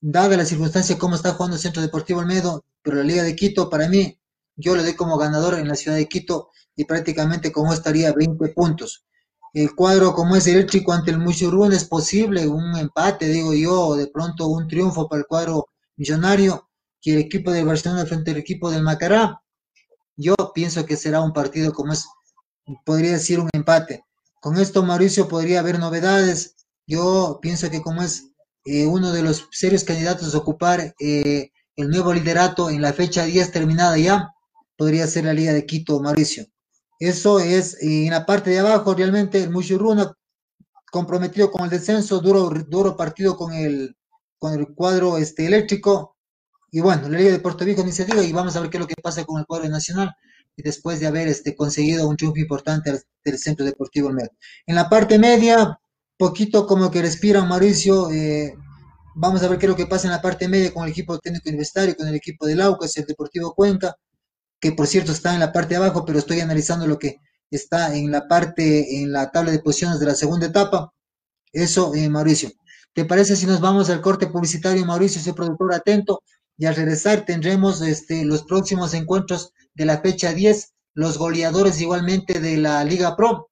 [0.00, 3.70] dada la circunstancia cómo está jugando el Centro Deportivo Olmedo, pero la Liga de Quito,
[3.70, 4.18] para mí,
[4.56, 8.48] yo le doy como ganador en la ciudad de Quito y prácticamente como estaría 20
[8.48, 9.04] puntos.
[9.54, 14.06] El cuadro como es eléctrico ante el Muchurún es posible un empate, digo yo, de
[14.06, 16.68] pronto un triunfo para el cuadro millonario
[17.00, 19.42] que el equipo de Barcelona frente al equipo del Macará.
[20.16, 22.06] Yo pienso que será un partido como es,
[22.84, 24.04] podría decir un empate.
[24.40, 26.56] Con esto, Mauricio, podría haber novedades.
[26.86, 28.30] Yo pienso que como es
[28.64, 33.24] eh, uno de los serios candidatos a ocupar eh, el nuevo liderato en la fecha
[33.24, 34.34] 10 terminada ya,
[34.76, 36.46] podría ser la Liga de Quito, Mauricio.
[36.98, 40.14] Eso es en la parte de abajo, realmente el Mushuruna
[40.90, 43.96] comprometido con el descenso, duro, duro partido con el,
[44.38, 46.16] con el cuadro este, eléctrico.
[46.70, 48.76] Y bueno, la Liga de Puerto Rico ni se diga, y vamos a ver qué
[48.78, 50.14] es lo que pasa con el cuadro nacional,
[50.56, 52.92] y después de haber este, conseguido un triunfo importante
[53.24, 54.32] del Centro Deportivo Medio.
[54.66, 55.78] En la parte media,
[56.16, 58.54] poquito como que respiran Mauricio, eh,
[59.14, 61.18] vamos a ver qué es lo que pasa en la parte media con el equipo
[61.18, 63.96] técnico universitario, con el equipo del Aucas, el Deportivo Cuenca,
[64.60, 67.94] que por cierto está en la parte de abajo, pero estoy analizando lo que está
[67.94, 70.92] en la parte, en la tabla de posiciones de la segunda etapa.
[71.52, 72.50] Eso, eh, Mauricio.
[72.92, 76.22] ¿Te parece si nos vamos al corte publicitario, Mauricio, ese productor atento?
[76.56, 82.40] Y al regresar tendremos este, los próximos encuentros de la fecha 10, los goleadores igualmente
[82.40, 83.50] de la Liga Pro.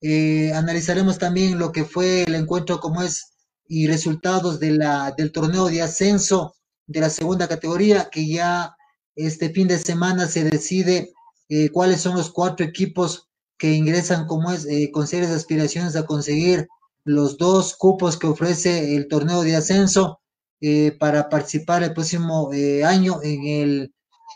[0.00, 3.32] Eh, analizaremos también lo que fue el encuentro como es
[3.66, 6.54] y resultados de la, del torneo de ascenso
[6.86, 8.76] de la segunda categoría que ya
[9.16, 11.12] este fin de semana se decide
[11.48, 16.06] eh, cuáles son los cuatro equipos que ingresan como es, eh, con serias aspiraciones a
[16.06, 16.68] conseguir
[17.04, 20.20] los dos cupos que ofrece el torneo de ascenso
[20.60, 22.50] eh, para participar el próximo
[22.84, 23.94] año en el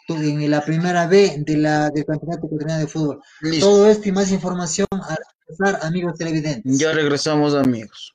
[0.09, 3.21] en la primera B de la, del Campeonato Ecuatoriano de Fútbol.
[3.61, 5.17] Todo esto y más información a
[5.49, 6.79] regresar, amigos televidentes.
[6.79, 8.15] Ya regresamos, amigos.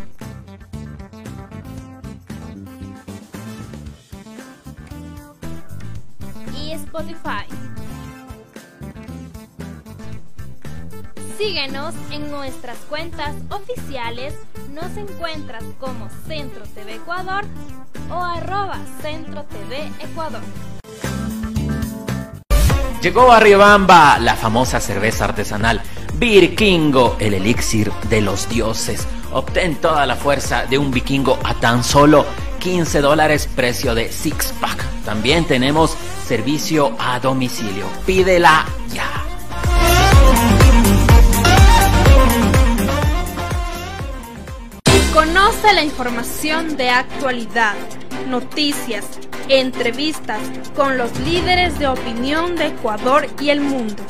[11.37, 14.35] Síguenos en nuestras cuentas oficiales.
[14.71, 17.45] Nos encuentras como Centro TV Ecuador
[18.11, 20.41] o arroba Centro TV Ecuador.
[23.01, 25.81] Llegó a Riobamba la famosa cerveza artesanal
[26.13, 29.07] Virkingo, el elixir de los dioses.
[29.33, 32.27] Obtén toda la fuerza de un vikingo a tan solo
[32.59, 34.85] 15 dólares precio de six pack.
[35.03, 35.97] También tenemos
[36.31, 37.85] servicio a domicilio.
[38.05, 39.11] Pídela ya.
[45.13, 47.75] Conoce la información de actualidad,
[48.29, 49.05] noticias,
[49.49, 50.39] Entrevistas
[50.73, 54.01] con los líderes de opinión de Ecuador y el mundo.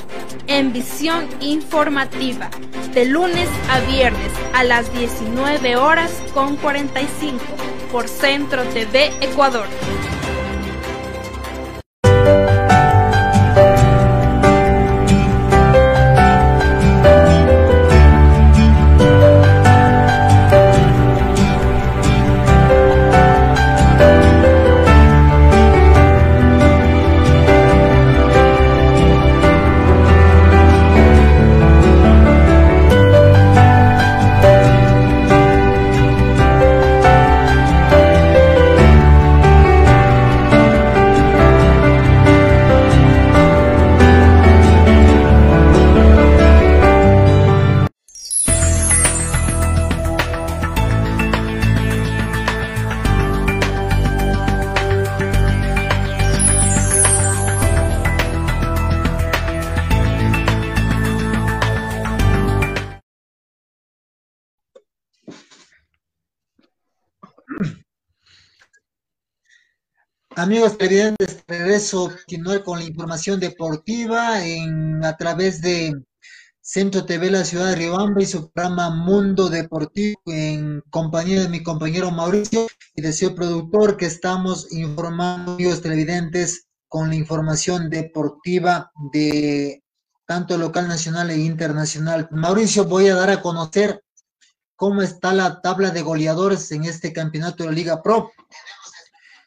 [0.46, 2.52] En visión informativa,
[2.94, 7.44] de lunes a viernes a las 19 horas con 45
[7.92, 9.66] por Centro TV Ecuador.
[70.52, 75.94] Amigos televidentes, regreso a continuar con la información deportiva en, a través de
[76.60, 81.64] Centro TV La Ciudad de Riobamba y su programa Mundo Deportivo en compañía de mi
[81.64, 88.92] compañero Mauricio y de su productor que estamos informando, amigos televidentes, con la información deportiva
[89.14, 89.82] de
[90.28, 92.28] tanto local, nacional e internacional.
[92.30, 94.04] Mauricio, voy a dar a conocer
[94.76, 98.34] cómo está la tabla de goleadores en este campeonato de la Liga Pro.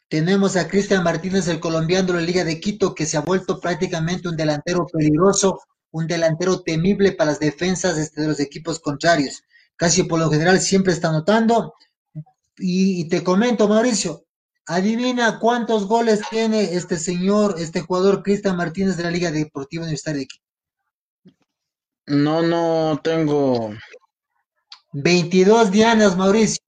[0.07, 3.59] Tenemos a Cristian Martínez, el colombiano de la Liga de Quito, que se ha vuelto
[3.59, 9.43] prácticamente un delantero peligroso, un delantero temible para las defensas este, de los equipos contrarios.
[9.75, 11.73] Casi por lo general siempre está anotando.
[12.57, 14.25] Y, te comento, Mauricio,
[14.67, 20.19] adivina cuántos goles tiene este señor, este jugador Cristian Martínez de la Liga Deportiva Universitaria
[20.19, 20.45] de Quito.
[22.07, 23.73] No, no tengo.
[24.93, 26.63] 22 dianas, Mauricio.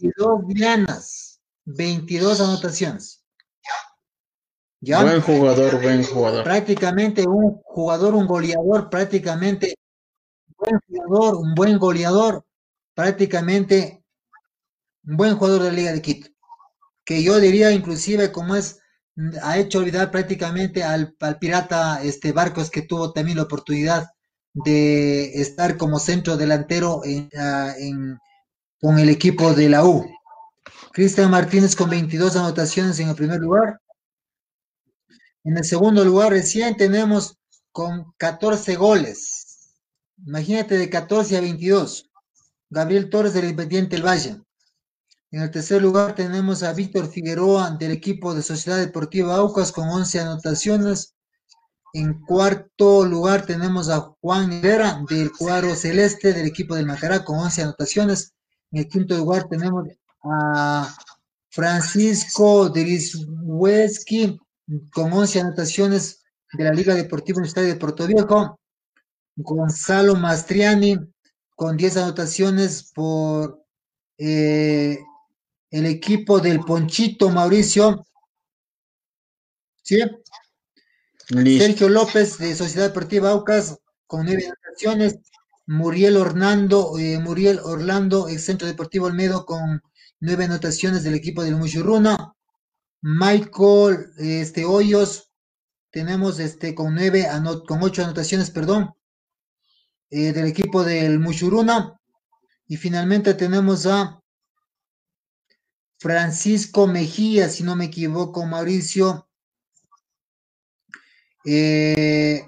[0.00, 1.17] 22 dianas.
[1.76, 3.22] 22 anotaciones.
[4.80, 5.02] ¿Ya?
[5.02, 6.44] Buen jugador, buen jugador.
[6.44, 9.74] Prácticamente un jugador, un goleador, prácticamente
[10.56, 12.44] buen jugador, un buen goleador,
[12.94, 14.02] prácticamente
[15.04, 16.30] un buen jugador de la Liga de Quito.
[17.04, 18.80] Que yo diría inclusive como es,
[19.42, 24.08] ha hecho olvidar prácticamente al, pirata este Barcos que tuvo también la oportunidad
[24.54, 27.74] de estar como centro delantero en, ah,
[28.80, 30.06] con el equipo de la U.
[30.98, 33.80] Cristian Martínez con 22 anotaciones en el primer lugar.
[35.44, 37.36] En el segundo lugar, recién tenemos
[37.70, 39.76] con 14 goles.
[40.26, 42.10] Imagínate de 14 a 22.
[42.68, 44.42] Gabriel Torres del Independiente del Valle.
[45.30, 49.88] En el tercer lugar tenemos a Víctor Figueroa del equipo de Sociedad Deportiva Aucas con
[49.88, 51.14] 11 anotaciones.
[51.92, 57.38] En cuarto lugar tenemos a Juan Herrera del cuadro celeste del equipo del Macará con
[57.38, 58.32] 11 anotaciones.
[58.72, 59.86] En el quinto lugar tenemos
[60.24, 60.94] a
[61.50, 64.38] Francisco Derisweski
[64.92, 68.58] con 11 anotaciones de la Liga Deportiva Universitaria de Puerto Viejo,
[69.36, 70.96] Gonzalo Mastriani
[71.54, 73.64] con 10 anotaciones por
[74.18, 74.98] eh,
[75.70, 78.06] el equipo del Ponchito Mauricio.
[79.82, 80.00] ¿Sí?
[81.28, 85.18] Sergio López de Sociedad Deportiva Aucas con 9 anotaciones.
[85.66, 89.82] Muriel Orlando, eh, Muriel Orlando, el Centro Deportivo Olmedo con
[90.20, 92.34] nueve anotaciones del equipo del Muchurruna.
[93.00, 95.30] Michael este, Hoyos,
[95.90, 97.26] tenemos este, con, nueve
[97.66, 98.94] con ocho anotaciones, perdón,
[100.10, 101.98] eh, del equipo del Muchuruna.
[102.66, 104.20] Y finalmente tenemos a
[105.98, 109.28] Francisco Mejía, si no me equivoco, Mauricio.
[111.44, 112.44] Eh,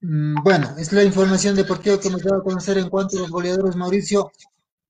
[0.00, 3.30] mm, bueno, es la información deportiva que hemos dado a conocer en cuanto a los
[3.30, 4.32] goleadores, Mauricio.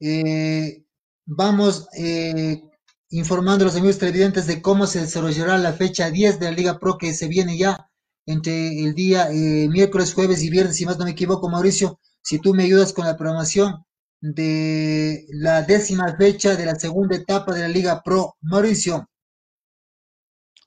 [0.00, 0.84] Eh,
[1.26, 2.62] vamos eh,
[3.10, 6.78] informando a los amigos televidentes de cómo se desarrollará la fecha 10 de la Liga
[6.78, 7.90] Pro que se viene ya
[8.26, 12.38] entre el día eh, miércoles, jueves y viernes, si más no me equivoco, Mauricio, si
[12.38, 13.84] tú me ayudas con la programación
[14.20, 18.36] de la décima fecha de la segunda etapa de la Liga Pro.
[18.40, 19.08] Mauricio.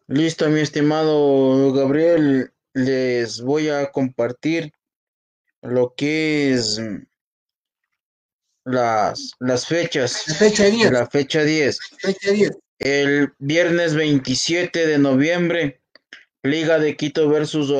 [0.07, 4.73] Listo, mi estimado Gabriel, les voy a compartir
[5.61, 6.81] lo que es
[8.65, 10.27] las, las fechas.
[10.27, 10.91] La fecha 10.
[10.91, 11.79] La fecha 10.
[11.99, 12.51] Fecha 10.
[12.79, 15.81] El viernes 27 de noviembre,
[16.43, 17.73] Liga de Quito versus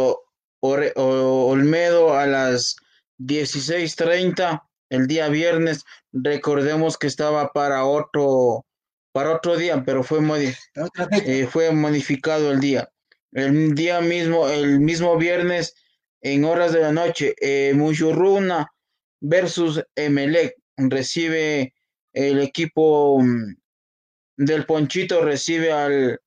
[0.61, 2.77] Olmedo a las
[3.17, 5.83] 16:30 el día viernes.
[6.13, 8.65] Recordemos que estaba para otro
[9.11, 10.19] para otro día, pero fue,
[11.25, 12.89] eh, fue modificado el día.
[13.31, 15.75] El día mismo, el mismo viernes,
[16.21, 17.73] en horas de la noche, eh,
[19.21, 21.73] versus Emelec recibe
[22.13, 23.55] el equipo mm,
[24.37, 26.19] del Ponchito, recibe al,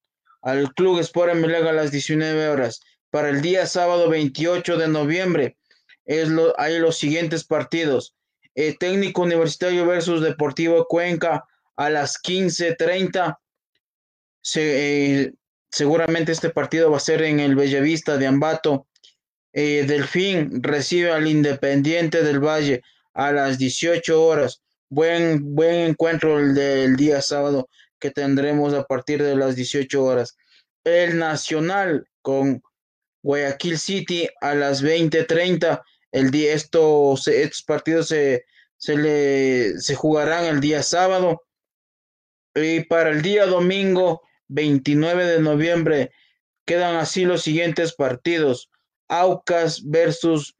[0.43, 2.81] al Club Sport Emelec a las 19 horas.
[3.11, 5.57] Para el día sábado 28 de noviembre,
[6.05, 8.15] es lo, hay los siguientes partidos.
[8.55, 11.45] Eh, técnico Universitario versus Deportivo Cuenca
[11.77, 13.39] a las 15.30.
[14.55, 15.33] Eh,
[15.71, 18.87] seguramente este partido va a ser en el Bellavista de Ambato.
[19.53, 22.83] Eh, Delfín recibe al Independiente del Valle
[23.17, 24.63] a las 18 horas.
[24.89, 30.37] Buen, buen encuentro el del día sábado que tendremos a partir de las 18 horas.
[30.85, 32.63] El Nacional con
[33.23, 35.83] Guayaquil City a las 20:30.
[36.13, 38.45] El día, estos, estos partidos se,
[38.77, 41.43] se, le, se jugarán el día sábado.
[42.55, 46.13] Y para el día domingo 29 de noviembre
[46.67, 48.71] quedan así los siguientes partidos.
[49.09, 50.55] Aucas versus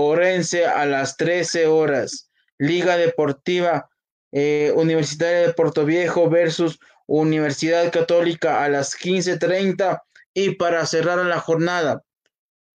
[0.00, 2.30] Orense a las 13 horas.
[2.58, 3.88] Liga Deportiva
[4.32, 10.02] eh, Universitaria de Puerto Viejo versus Universidad Católica a las 15.30.
[10.34, 12.04] Y para cerrar la jornada,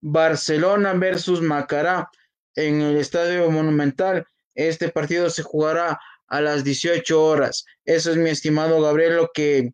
[0.01, 2.09] Barcelona versus Macará
[2.55, 4.26] en el Estadio Monumental.
[4.53, 7.65] Este partido se jugará a las 18 horas.
[7.86, 9.71] Eso es mi estimado Gabriel, lo que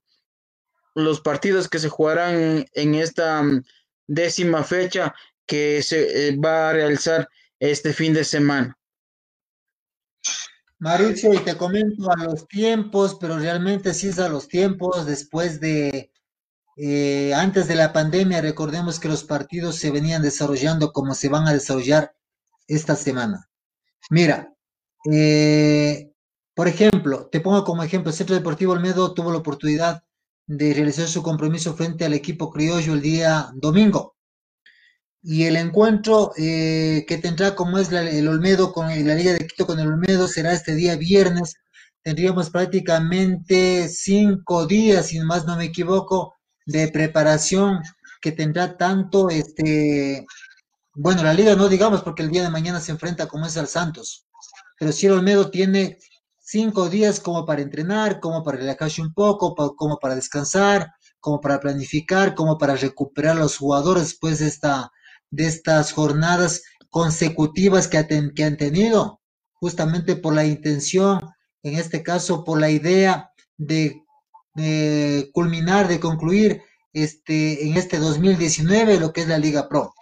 [0.94, 3.64] los partidos que se jugarán en esta mm,
[4.08, 7.28] décima fecha que se eh, va a realizar
[7.60, 8.78] este fin de semana.
[10.80, 15.60] Mauricio, y te comento a los tiempos, pero realmente sí es a los tiempos después
[15.60, 16.12] de,
[16.78, 21.46] eh, antes de la pandemia, recordemos que los partidos se venían desarrollando como se van
[21.48, 22.16] a desarrollar
[22.68, 23.50] esta semana.
[24.10, 24.54] Mira,
[25.12, 26.14] eh,
[26.54, 30.04] por ejemplo, te pongo como ejemplo, el Centro Deportivo Olmedo tuvo la oportunidad
[30.48, 34.16] de realizar su compromiso frente al equipo criollo el día domingo.
[35.22, 39.68] Y el encuentro eh, que tendrá como es el Olmedo con la Liga de Quito
[39.68, 41.56] con el Olmedo será este día viernes.
[42.02, 47.82] Tendríamos prácticamente cinco días, si más no me equivoco, de preparación
[48.22, 50.26] que tendrá tanto este,
[50.94, 53.68] bueno, la liga no digamos porque el día de mañana se enfrenta como es al
[53.68, 54.28] Santos,
[54.78, 55.98] pero si el Olmedo tiene
[56.40, 61.60] cinco días como para entrenar, como para relajarse un poco, como para descansar, como para
[61.60, 64.92] planificar, como para recuperar a los jugadores después de, esta,
[65.32, 69.22] de estas jornadas consecutivas que, han tenido,
[69.54, 71.20] justamente por la intención,
[71.64, 74.04] en este caso por la idea de,
[75.34, 76.62] culminar, de concluir
[76.94, 79.94] este, en este 2019 lo que es la Liga Pro.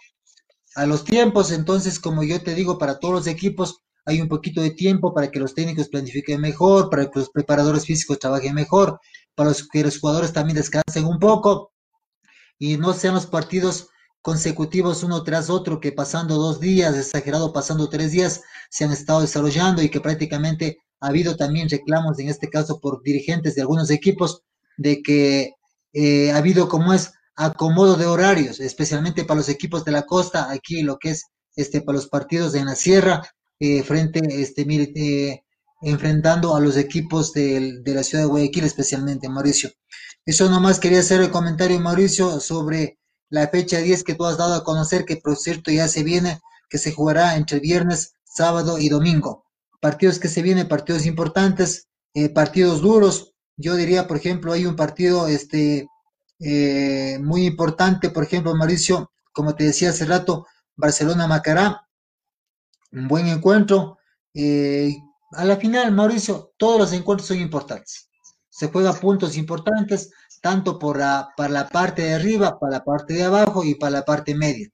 [0.74, 4.62] A los tiempos, entonces, como yo te digo, para todos los equipos, hay un poquito
[4.62, 9.00] de tiempo para que los técnicos planifiquen mejor, para que los preparadores físicos trabajen mejor,
[9.34, 11.72] para que los jugadores también descansen un poco
[12.58, 13.88] y no sean los partidos
[14.22, 19.20] consecutivos uno tras otro que pasando dos días, exagerado pasando tres días, se han estado
[19.20, 23.90] desarrollando y que prácticamente ha habido también reclamos, en este caso por dirigentes de algunos
[23.90, 24.42] equipos,
[24.76, 25.52] de que
[25.92, 30.50] eh, ha habido como es acomodo de horarios, especialmente para los equipos de la costa,
[30.50, 31.24] aquí lo que es
[31.56, 33.22] este para los partidos en la sierra,
[33.60, 35.44] eh, frente, este, eh,
[35.82, 39.70] enfrentando a los equipos de, la ciudad de Guayaquil, especialmente, Mauricio.
[40.24, 42.97] Eso nomás quería hacer el comentario, Mauricio, sobre
[43.30, 46.40] la fecha 10 que tú has dado a conocer, que por cierto ya se viene,
[46.68, 49.44] que se jugará entre viernes, sábado y domingo.
[49.80, 53.34] Partidos que se vienen, partidos importantes, eh, partidos duros.
[53.56, 55.86] Yo diría, por ejemplo, hay un partido este,
[57.20, 61.88] muy importante, por ejemplo, Mauricio, como te decía hace rato, Barcelona-Macará,
[62.92, 63.98] un buen encuentro.
[64.34, 64.96] Eh,
[65.32, 68.08] a la final, Mauricio, todos los encuentros son importantes.
[68.48, 70.10] Se juega puntos importantes,
[70.40, 73.90] tanto por la, para la parte de arriba, para la parte de abajo y para
[73.90, 74.68] la parte media.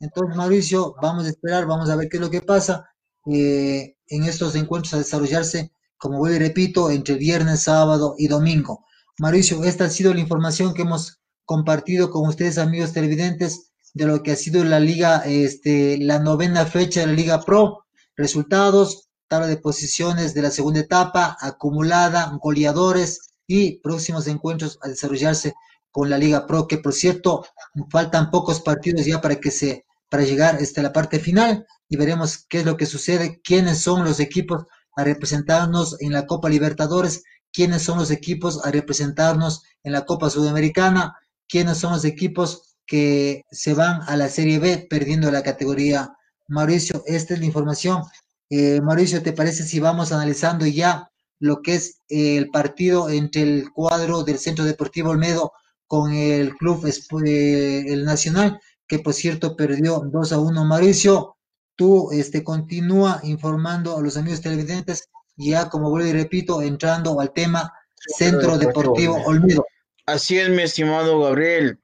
[0.00, 2.90] Entonces, Mauricio, vamos a esperar, vamos a ver qué es lo que pasa
[3.26, 8.84] eh, en estos encuentros a desarrollarse, como voy y repito, entre viernes, sábado y domingo.
[9.18, 14.22] Mauricio, esta ha sido la información que hemos compartido con ustedes, amigos televidentes de lo
[14.22, 17.84] que ha sido la liga, este, la novena fecha de la Liga Pro,
[18.16, 25.52] resultados, tabla de posiciones de la segunda etapa, acumulada, goleadores y próximos encuentros a desarrollarse
[25.90, 27.44] con la Liga Pro, que por cierto,
[27.90, 32.46] faltan pocos partidos ya para que se, para llegar hasta la parte final y veremos
[32.48, 34.64] qué es lo que sucede, quiénes son los equipos
[34.96, 40.30] a representarnos en la Copa Libertadores, quiénes son los equipos a representarnos en la Copa
[40.30, 41.14] Sudamericana,
[41.46, 46.14] quiénes son los equipos que se van a la Serie B perdiendo la categoría.
[46.48, 48.02] Mauricio, esta es la información.
[48.48, 51.11] Eh, Mauricio, ¿te parece si vamos analizando ya
[51.42, 55.52] lo que es el partido entre el cuadro del Centro Deportivo Olmedo
[55.88, 56.86] con el club
[57.26, 60.64] eh, el Nacional, que por cierto perdió 2 a 1.
[60.64, 61.36] Mauricio,
[61.74, 67.32] tú este, continúa informando a los amigos televidentes, ya como vuelvo y repito, entrando al
[67.32, 69.66] tema Centro Deportivo Olmedo.
[70.06, 71.80] Así es, mi estimado Gabriel.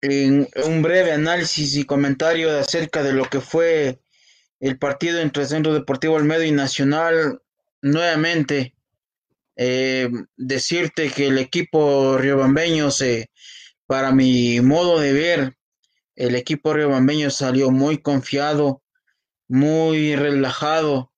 [0.00, 4.00] En un breve análisis y comentario acerca de lo que fue
[4.60, 7.42] el partido entre Centro Deportivo Olmedo y Nacional,
[7.82, 8.74] nuevamente
[9.56, 13.30] eh, decirte que el equipo riobambeño se,
[13.86, 15.56] para mi modo de ver,
[16.16, 18.82] el equipo riobambeño salió muy confiado,
[19.48, 21.12] muy relajado,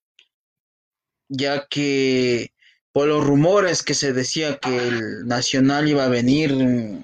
[1.29, 2.51] ya que
[2.91, 7.03] por los rumores que se decía que el Nacional iba a venir,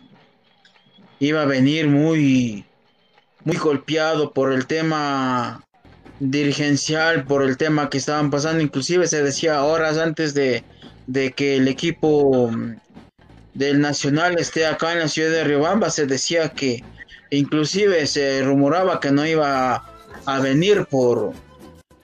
[1.20, 2.66] iba a venir muy,
[3.44, 5.66] muy golpeado por el tema
[6.22, 10.64] dirigencial, por el tema que estaban pasando, inclusive se decía horas antes de,
[11.08, 12.76] de que el equipo mm,
[13.56, 16.84] del Nacional esté acá en la ciudad de Riobamba, se decía que
[17.32, 19.84] inclusive se rumoraba que no iba
[20.26, 21.34] a, venir por,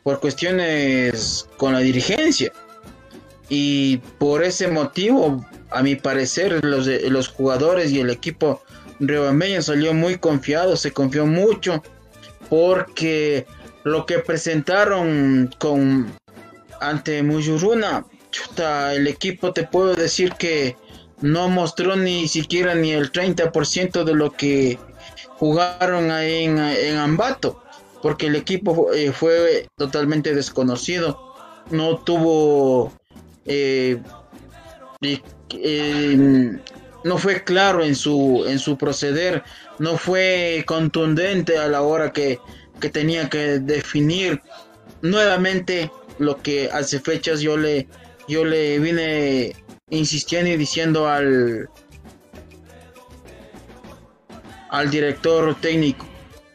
[0.01, 2.51] por cuestiones con la dirigencia.
[3.49, 8.63] Y por ese motivo, a mi parecer, los, los jugadores y el equipo
[8.99, 11.84] riobambeño salió muy confiado, se confió mucho,
[12.49, 13.45] porque
[13.88, 16.13] lo que presentaron con
[16.79, 18.05] ante Muyuruna
[18.93, 20.75] el equipo te puedo decir que
[21.21, 24.77] no mostró ni siquiera ni el 30% de lo que
[25.39, 27.63] jugaron ahí en, Ambato,
[28.01, 31.35] porque el equipo eh, fue totalmente desconocido,
[31.71, 32.93] no tuvo,
[33.45, 33.99] eh,
[37.03, 39.43] no fue claro en su, en su proceder,
[39.79, 42.39] no fue contundente a la hora que,
[42.80, 44.41] que tenía que definir
[45.01, 47.88] nuevamente lo que hace fechas yo le
[48.28, 49.55] yo le vine
[49.89, 51.69] insistiendo y diciendo al
[54.69, 56.05] al director técnico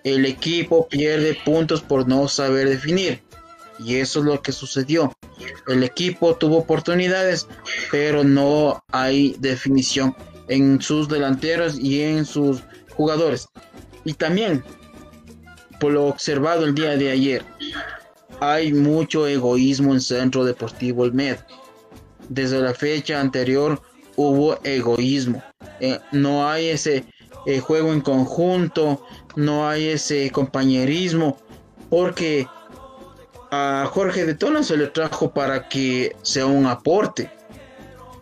[0.04, 3.22] el equipo pierde puntos por no saber definir
[3.78, 5.12] y eso es lo que sucedió.
[5.66, 7.46] El equipo tuvo oportunidades
[7.90, 10.14] pero no hay definición
[10.48, 12.62] en sus delanteros y en sus
[12.96, 13.48] jugadores.
[14.04, 14.64] Y también
[15.82, 17.44] por lo observado el día de ayer
[18.38, 21.40] hay mucho egoísmo en Centro Deportivo Olmedo
[22.28, 23.80] desde la fecha anterior
[24.16, 25.42] hubo egoísmo.
[25.80, 27.04] Eh, no hay ese
[27.46, 29.04] eh, juego en conjunto,
[29.36, 31.38] no hay ese compañerismo,
[31.90, 32.46] porque
[33.50, 37.30] a Jorge de Tona se le trajo para que sea un aporte,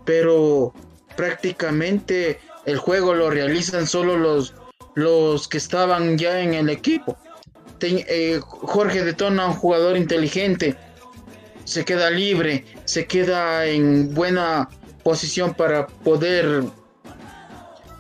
[0.05, 0.73] pero
[1.17, 4.55] prácticamente el juego lo realizan solo los,
[4.95, 7.17] los que estaban ya en el equipo.
[7.83, 10.77] Eh, Jorge de Tona, un jugador inteligente,
[11.65, 14.69] se queda libre, se queda en buena
[15.03, 16.65] posición para poder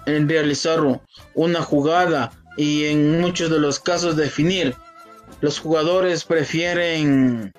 [0.06, 0.80] realizar
[1.34, 4.74] una jugada y en muchos de los casos definir.
[5.40, 7.54] Los jugadores prefieren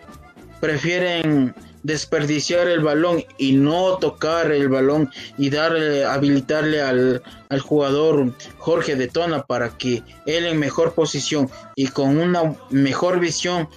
[0.59, 8.33] prefieren desperdiciar el balón y no tocar el balón y darle, habilitarle al, al jugador
[8.57, 13.67] Jorge de Tona para que él en mejor posición y con una mejor visión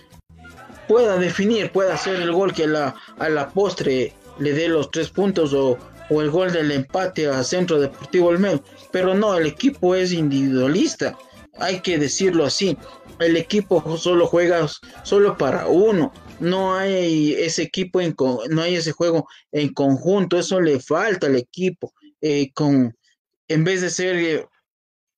[0.88, 5.10] pueda definir, pueda hacer el gol que la, a la postre le dé los tres
[5.10, 5.78] puntos o,
[6.10, 8.62] o el gol del empate a Centro Deportivo Olmedo.
[8.90, 11.16] Pero no, el equipo es individualista,
[11.58, 12.76] hay que decirlo así.
[13.18, 14.66] El equipo solo juega
[15.04, 16.12] solo para uno.
[16.40, 18.14] No hay ese equipo en
[18.50, 21.92] no hay ese juego en conjunto, eso le falta al equipo.
[22.20, 22.96] Eh, con
[23.48, 24.46] en vez de ser eh,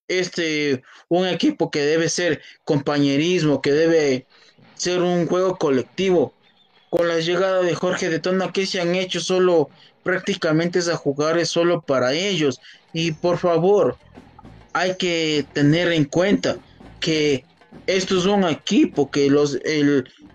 [0.08, 4.26] este un equipo que debe ser compañerismo, que debe
[4.74, 6.34] ser un juego colectivo.
[6.90, 9.70] Con la llegada de Jorge de Tona, que se han hecho solo
[10.02, 12.60] prácticamente es a jugar es solo para ellos.
[12.92, 13.98] Y por favor,
[14.72, 16.58] hay que tener en cuenta
[17.00, 17.44] que
[17.86, 19.58] esto es un equipo, que los,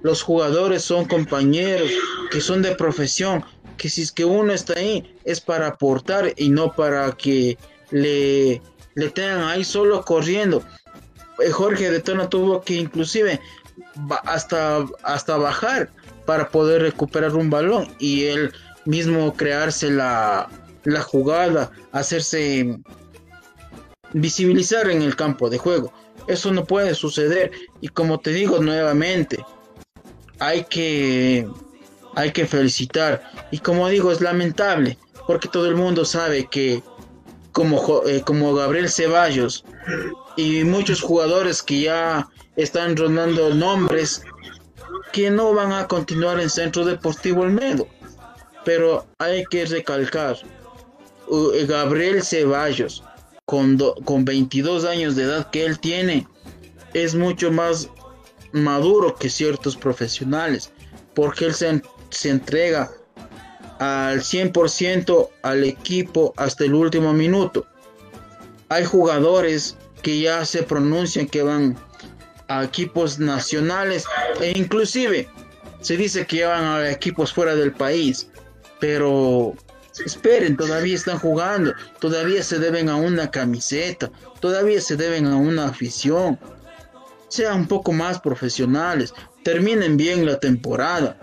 [0.02, 1.89] los jugadores son compañeros,
[2.32, 3.44] que son de profesión,
[3.78, 7.58] que si es que uno está ahí es para aportar y no para que
[7.89, 8.62] le,
[8.96, 10.64] le tengan ahí solo corriendo.
[11.39, 13.39] Eh, Jorge de Tona tuvo que inclusive
[14.26, 15.89] hasta, hasta bajar
[16.26, 18.54] para poder recuperar un balón y él
[18.86, 20.50] mismo crearse la,
[20.84, 22.80] la jugada, hacerse
[24.14, 25.94] visibilizar en el campo de juego.
[26.28, 27.51] Eso no puede suceder
[27.82, 29.43] y como te digo nuevamente,
[30.39, 31.47] hay que
[32.15, 34.97] hay que felicitar y como digo es lamentable
[35.28, 36.84] porque todo el mundo sabe que
[37.51, 39.63] como, eh, como Gabriel Ceballos
[40.36, 44.24] y muchos jugadores que ya están rondando nombres
[45.11, 47.88] que no van a continuar en Centro Deportivo Olmedo.
[48.63, 50.38] pero hay que recalcar,
[51.67, 53.03] Gabriel Ceballos,
[53.52, 56.26] con, con 22 años de edad que él tiene,
[56.93, 57.89] es mucho más
[58.54, 60.72] maduro que ciertos profesionales,
[61.14, 61.82] porque él se,
[62.12, 62.89] se entrega
[63.80, 67.66] al 100% al equipo hasta el último minuto.
[68.70, 71.78] Hay jugadores que ya se pronuncian que van
[72.47, 74.06] a equipos nacionales
[74.39, 75.28] e inclusive
[75.82, 78.30] se dice que van a equipos fuera del país,
[78.80, 79.56] pero
[80.00, 85.68] esperen, todavía están jugando, todavía se deben a una camiseta, todavía se deben a una
[85.68, 86.39] afición.
[87.28, 89.14] Sean un poco más profesionales,
[89.44, 91.18] terminen bien la temporada,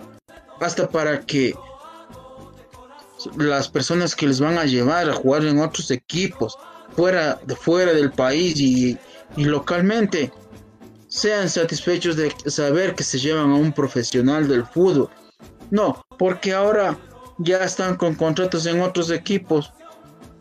[0.61, 1.55] hasta para que
[3.37, 6.57] las personas que les van a llevar a jugar en otros equipos
[6.95, 8.97] fuera fuera del país y,
[9.37, 10.33] y localmente
[11.09, 15.11] sean satisfechos de saber que se llevan a un profesional del fútbol.
[15.71, 16.97] No, porque ahora
[17.39, 19.73] ya están con contratos en otros equipos.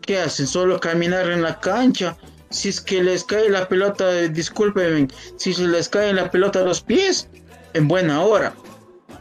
[0.00, 0.46] ¿Qué hacen?
[0.46, 2.16] Solo caminar en la cancha.
[2.50, 6.64] Si es que les cae la pelota, disculpen, si se les cae la pelota a
[6.64, 7.28] los pies,
[7.74, 8.54] en buena hora.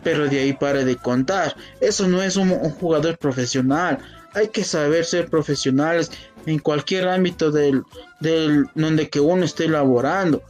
[0.03, 1.55] Pero de ahí para de contar.
[1.81, 3.99] Eso no es un, jugador profesional.
[4.33, 6.11] Hay que saber ser profesionales
[6.45, 7.83] en cualquier ámbito del,
[8.21, 10.41] del donde que uno esté laborando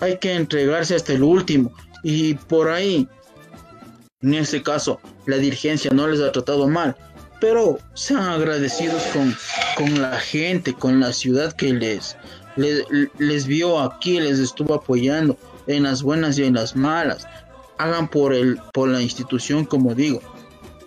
[0.00, 1.72] hay que entregarse hasta el último.
[2.02, 3.08] Y por ahí,
[4.24, 6.96] en este caso, la dirigencia no les ha tratado mal,
[7.40, 9.36] pero sean agradecidos con,
[9.76, 12.16] con la gente, con la ciudad que les,
[12.56, 17.26] les, vio aquí, les estuvo apoyando en las buenas y en las malas.
[17.78, 20.20] Hagan por, el, por la institución, como digo.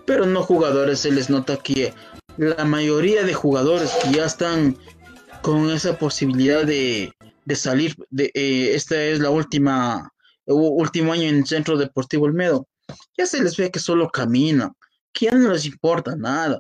[0.06, 1.94] Pero no jugadores, se les nota que
[2.38, 4.78] la mayoría de jugadores que ya están
[5.42, 7.14] con esa posibilidad de,
[7.46, 7.96] de salir.
[8.10, 10.12] De, eh, esta es la última,
[10.46, 12.68] último año en el Centro Deportivo Olmedo.
[13.18, 14.74] Ya se les ve que solo caminan,
[15.14, 16.60] que ya no les importa nada.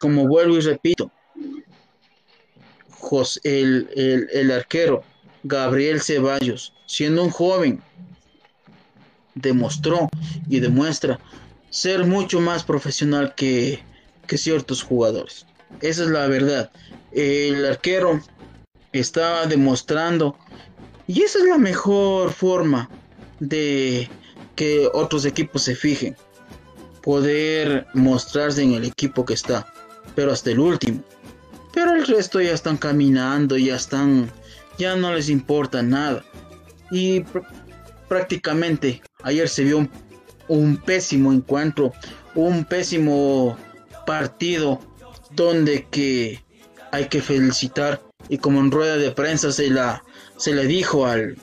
[0.00, 1.10] Como vuelvo y repito,
[3.42, 5.02] el, el arquero
[5.42, 7.82] Gabriel Ceballos, siendo un joven,
[9.34, 10.08] demostró
[10.48, 11.18] y demuestra
[11.70, 13.82] ser mucho más profesional que,
[14.26, 15.46] que ciertos jugadores.
[15.80, 16.70] Esa es la verdad.
[17.12, 18.20] El arquero
[18.92, 20.36] estaba demostrando.
[21.06, 22.90] Y esa es la mejor forma
[23.40, 24.08] de
[24.58, 26.16] que otros equipos se fijen.
[27.00, 29.72] Poder mostrarse en el equipo que está.
[30.16, 31.00] Pero hasta el último.
[31.72, 34.32] Pero el resto ya están caminando, ya están,
[34.76, 36.24] ya no les importa nada.
[36.90, 37.24] Y
[38.08, 39.90] prácticamente ayer se vio un,
[40.48, 41.92] un pésimo encuentro,
[42.34, 43.56] un pésimo
[44.06, 44.80] partido
[45.30, 46.42] donde que
[46.90, 50.02] hay que felicitar y como en rueda de prensa se la
[50.36, 51.36] se le dijo al,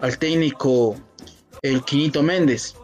[0.00, 0.96] al técnico
[1.62, 2.74] el Quinito Méndez.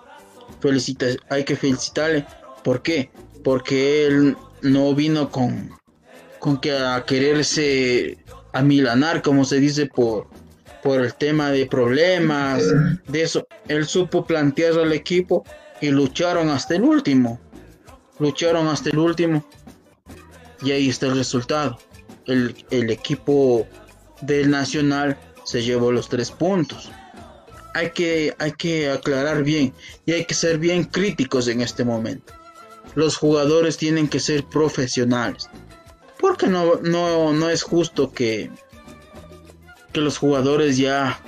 [0.60, 2.24] Felicita, hay que felicitarle.
[2.64, 3.10] ¿por qué?
[3.44, 5.70] porque él no vino con
[6.38, 8.18] con que a quererse
[8.52, 10.28] amilanar como se dice por
[10.82, 12.62] por el tema de problemas
[13.08, 13.46] de eso.
[13.66, 15.44] Él supo plantear al equipo
[15.80, 17.40] y lucharon hasta el último.
[18.18, 19.44] Lucharon hasta el último.
[20.62, 21.78] Y ahí está el resultado.
[22.26, 23.66] El, equipo
[24.20, 26.90] del Nacional se llevó los tres puntos.
[27.78, 29.72] Hay que, hay que aclarar bien
[30.04, 32.32] y hay que ser bien críticos en este momento.
[32.94, 35.48] Los jugadores tienen que ser profesionales.
[36.18, 38.50] Porque no, no, no es justo que,
[39.92, 41.20] que los jugadores ya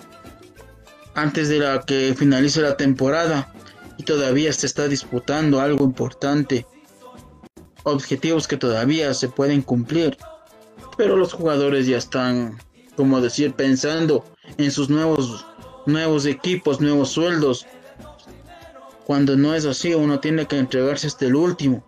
[1.15, 3.53] antes de la que finalice la temporada
[3.97, 6.67] y todavía se está disputando algo importante,
[7.85, 10.17] objetivos que todavía se pueden cumplir
[11.01, 12.59] pero los jugadores ya están,
[12.95, 14.23] como decir, pensando
[14.59, 15.47] en sus nuevos,
[15.87, 17.67] nuevos equipos, nuevos sueldos.
[19.07, 21.85] Cuando no es así, uno tiene que entregarse hasta el último.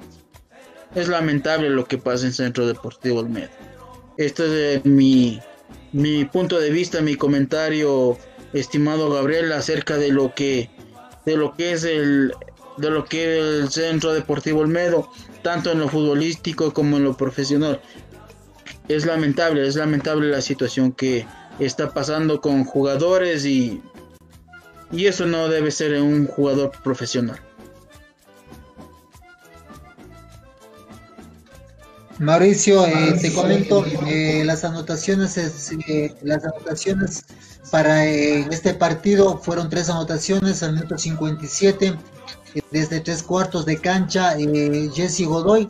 [0.95, 3.51] Es lamentable lo que pasa en Centro Deportivo Olmedo.
[4.19, 5.41] Este es mi,
[5.93, 8.19] mi punto de vista, mi comentario,
[8.53, 10.71] estimado Gabriel, acerca de lo que,
[11.25, 12.35] de lo que es el,
[12.77, 15.09] de lo que es el Centro Deportivo Olmedo,
[15.43, 17.81] tanto en lo futbolístico como en lo profesional
[18.89, 21.27] es lamentable, es lamentable la situación que
[21.59, 23.83] está pasando con jugadores y,
[24.91, 27.41] y eso no debe ser un jugador profesional.
[32.23, 37.25] Mauricio, eh, te comento eh, las anotaciones, eh, las anotaciones
[37.73, 41.97] para este partido fueron tres anotaciones al minuto 57
[42.71, 44.37] desde tres cuartos de cancha.
[44.95, 45.69] Jesse Godoy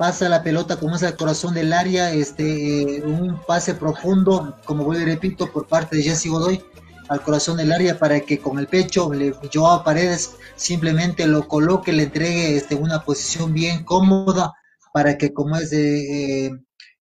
[0.00, 4.96] pasa la pelota como es el corazón del área, este, un pase profundo, como voy
[4.96, 6.64] y repito, por parte de Jesse Godoy,
[7.10, 11.92] al corazón del área para que con el pecho le, Joao Paredes simplemente lo coloque,
[11.92, 14.54] le entregue este, una posición bien cómoda
[14.94, 16.50] para que como es de, eh,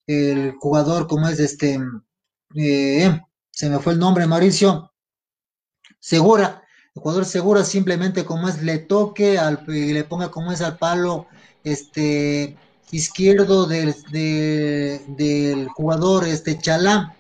[0.08, 1.80] el jugador, como es este,
[2.56, 3.18] eh,
[3.50, 4.92] se me fue el nombre, Mauricio,
[6.02, 10.60] Segura, el jugador Segura simplemente como es le toque al, y le ponga como es
[10.60, 11.28] al palo
[11.64, 12.58] este
[12.92, 17.14] izquierdo del, del jugador este Chalán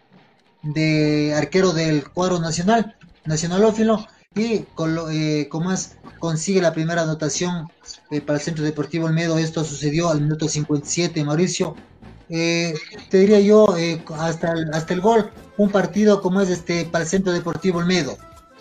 [0.61, 2.95] de arquero del cuadro nacional,
[3.26, 4.05] nacionalófilo,
[4.36, 4.65] y
[5.11, 7.67] eh, como es, consigue la primera anotación
[8.11, 9.38] eh, para el Centro Deportivo Olmedo.
[9.38, 11.76] Esto sucedió al minuto 57, Mauricio.
[12.30, 12.76] Eh,
[13.09, 13.67] te diría yo,
[14.17, 18.17] hasta, el, hasta el gol, un partido como es este para el Centro Deportivo Olmedo,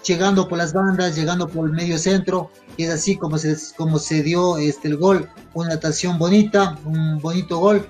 [0.09, 3.99] llegando por las bandas, llegando por el medio centro, y es así como se, como
[3.99, 7.87] se dio este, el gol, una anotación bonita, un bonito gol.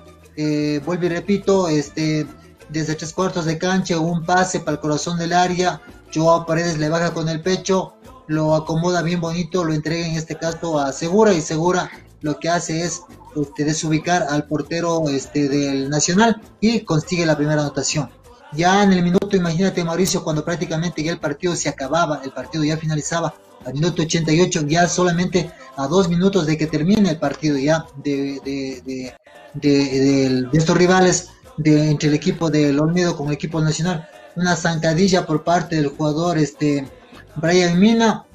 [0.85, 2.27] vuelvo y repito, este,
[2.69, 5.81] desde tres cuartos de cancha, un pase para el corazón del área,
[6.13, 7.93] Joao Paredes le baja con el pecho,
[8.27, 11.89] lo acomoda bien bonito, lo entrega en este caso a Segura y Segura
[12.21, 13.01] lo que hace es
[13.35, 18.09] este, desubicar al portero este, del Nacional y consigue la primera anotación.
[18.53, 22.63] Ya en el minuto, imagínate Mauricio, cuando prácticamente ya el partido se acababa, el partido
[22.63, 23.33] ya finalizaba,
[23.65, 28.39] al minuto 88, ya solamente a dos minutos de que termine el partido ya de,
[28.43, 29.13] de,
[29.53, 31.29] de, de estos rivales,
[31.65, 34.07] entre el equipo del Olmedo con el equipo nacional.
[34.35, 36.87] Una zancadilla por parte del jugador este
[37.35, 38.25] Brian Mina.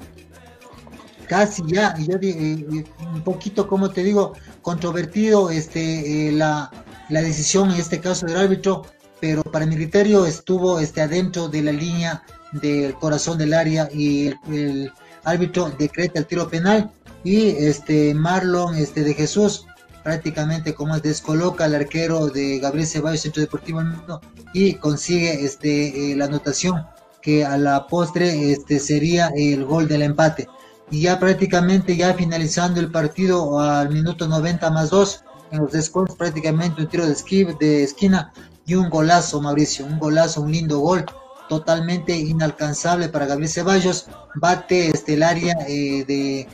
[1.27, 6.71] Casi ya, yo, eh, un poquito, como te digo, controvertido este, eh, la,
[7.09, 8.85] la decisión en este caso del árbitro,
[9.19, 14.33] pero para mi criterio estuvo este, adentro de la línea del corazón del área y
[14.49, 14.91] el,
[15.23, 16.91] árbitro decreta el tiro penal
[17.23, 19.65] y este Marlon este de Jesús
[20.03, 24.21] prácticamente como descoloca al arquero de Gabriel Ceballos, Centro Deportivo Mundo,
[24.53, 26.85] y consigue este, eh, la anotación
[27.23, 30.47] que a la postre este, sería el gol del empate.
[30.91, 36.15] Y ya prácticamente ya finalizando el partido al minuto 90 más 2, en los descuentos
[36.15, 37.15] prácticamente un tiro de,
[37.59, 38.31] de esquina
[38.65, 41.05] y un golazo, Mauricio, un golazo, un lindo gol,
[41.47, 46.47] totalmente inalcanzable para Gabriel Ceballos, bate este, el área eh, de,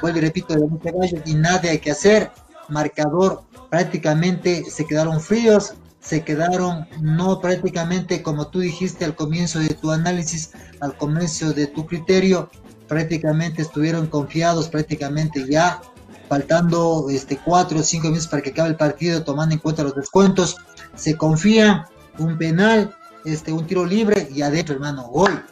[0.00, 2.30] vuelvo y repito, de Gabriel Ceballos y nada hay que hacer,
[2.68, 9.68] marcador prácticamente se quedaron fríos, se quedaron no prácticamente como tú dijiste al comienzo de
[9.68, 10.50] tu análisis,
[10.80, 12.50] al comienzo de tu criterio,
[12.88, 15.80] prácticamente estuvieron confiados, prácticamente ya
[16.28, 19.94] faltando este cuatro o cinco minutos para que acabe el partido, tomando en cuenta los
[19.94, 20.56] descuentos,
[20.94, 21.88] se confía,
[22.18, 25.44] un penal, este, un tiro libre y adentro, hermano, gol,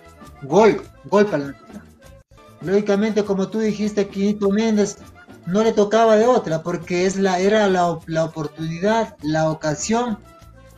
[0.43, 1.55] gol, gol para la
[2.63, 4.99] Lógicamente, como tú dijiste, Quinito Méndez,
[5.47, 10.19] no le tocaba de otra, porque es la, era la, la oportunidad, la ocasión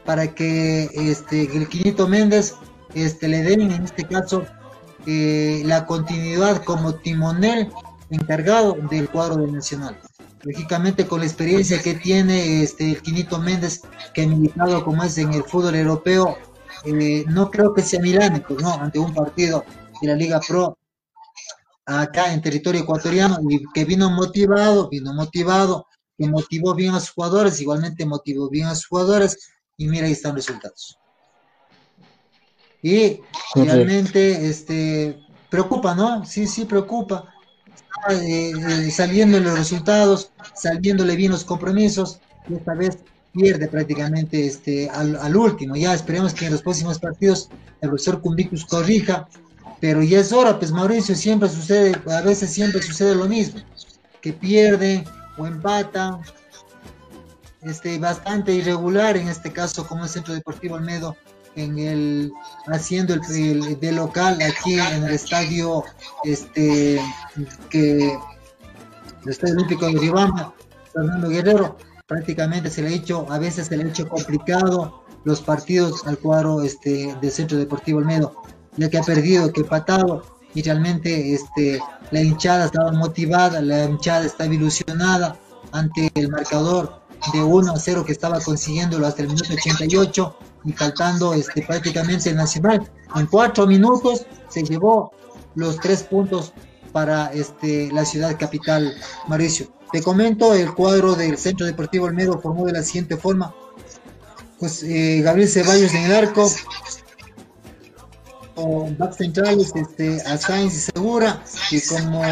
[0.04, 2.54] para que este, el Quinito Méndez
[2.94, 4.44] este, le den, en este caso,
[5.06, 7.72] eh, la continuidad como timonel
[8.10, 9.98] encargado del cuadro del Nacional.
[10.42, 13.82] Lógicamente, con la experiencia que tiene este, el Quinito Méndez,
[14.12, 16.36] que ha militado como es en el fútbol europeo,
[16.84, 18.74] eh, no creo que sea milánico, ¿no?
[18.74, 19.64] Ante un partido
[20.00, 20.76] de la Liga Pro
[21.86, 25.86] acá en territorio ecuatoriano y que vino motivado, vino motivado,
[26.18, 30.12] que motivó bien a sus jugadores, igualmente motivó bien a sus jugadores y mira ahí
[30.12, 30.98] están los resultados.
[32.82, 33.20] Y
[33.54, 36.24] realmente este preocupa, ¿no?
[36.24, 37.31] Sí, sí preocupa.
[38.10, 42.98] Eh, eh, saliendo los resultados, saliéndole bien los compromisos, y esta vez
[43.32, 45.76] pierde prácticamente este al, al, último.
[45.76, 47.48] Ya esperemos que en los próximos partidos
[47.80, 49.28] el profesor Cumbicus corrija
[49.82, 53.60] pero ya es hora, pues Mauricio, siempre sucede, a veces siempre sucede lo mismo,
[54.20, 55.02] que pierde
[55.36, 56.20] o empata,
[57.62, 61.16] este, bastante irregular en este caso como el Centro Deportivo Almedo
[61.56, 62.32] en el
[62.66, 65.84] haciendo el, de local aquí en el estadio
[66.24, 67.00] este
[67.68, 68.18] que
[69.24, 70.54] el estadio olímpico de Ribamba
[70.92, 71.76] Fernando Guerrero
[72.06, 76.18] prácticamente se le ha hecho a veces se le ha hecho complicado los partidos al
[76.18, 78.42] cuadro este del Centro Deportivo Almedo
[78.76, 80.22] ya que ha perdido, que ha patado,
[80.54, 81.80] y realmente este,
[82.10, 85.36] la hinchada estaba motivada, la hinchada estaba ilusionada
[85.72, 87.00] ante el marcador
[87.32, 92.30] de 1 a 0 que estaba consiguiéndolo hasta el minuto 88 y faltando este, prácticamente
[92.30, 92.90] el Nacional.
[93.14, 95.12] En cuatro minutos se llevó
[95.54, 96.52] los tres puntos
[96.92, 98.94] para este, la ciudad capital,
[99.28, 99.66] Mauricio.
[99.92, 103.54] Te comento, el cuadro del Centro Deportivo Olmedo formó de la siguiente forma.
[104.58, 106.48] Pues eh, Gabriel Ceballos en el arco,
[108.98, 112.22] back centrales este, a y Segura y como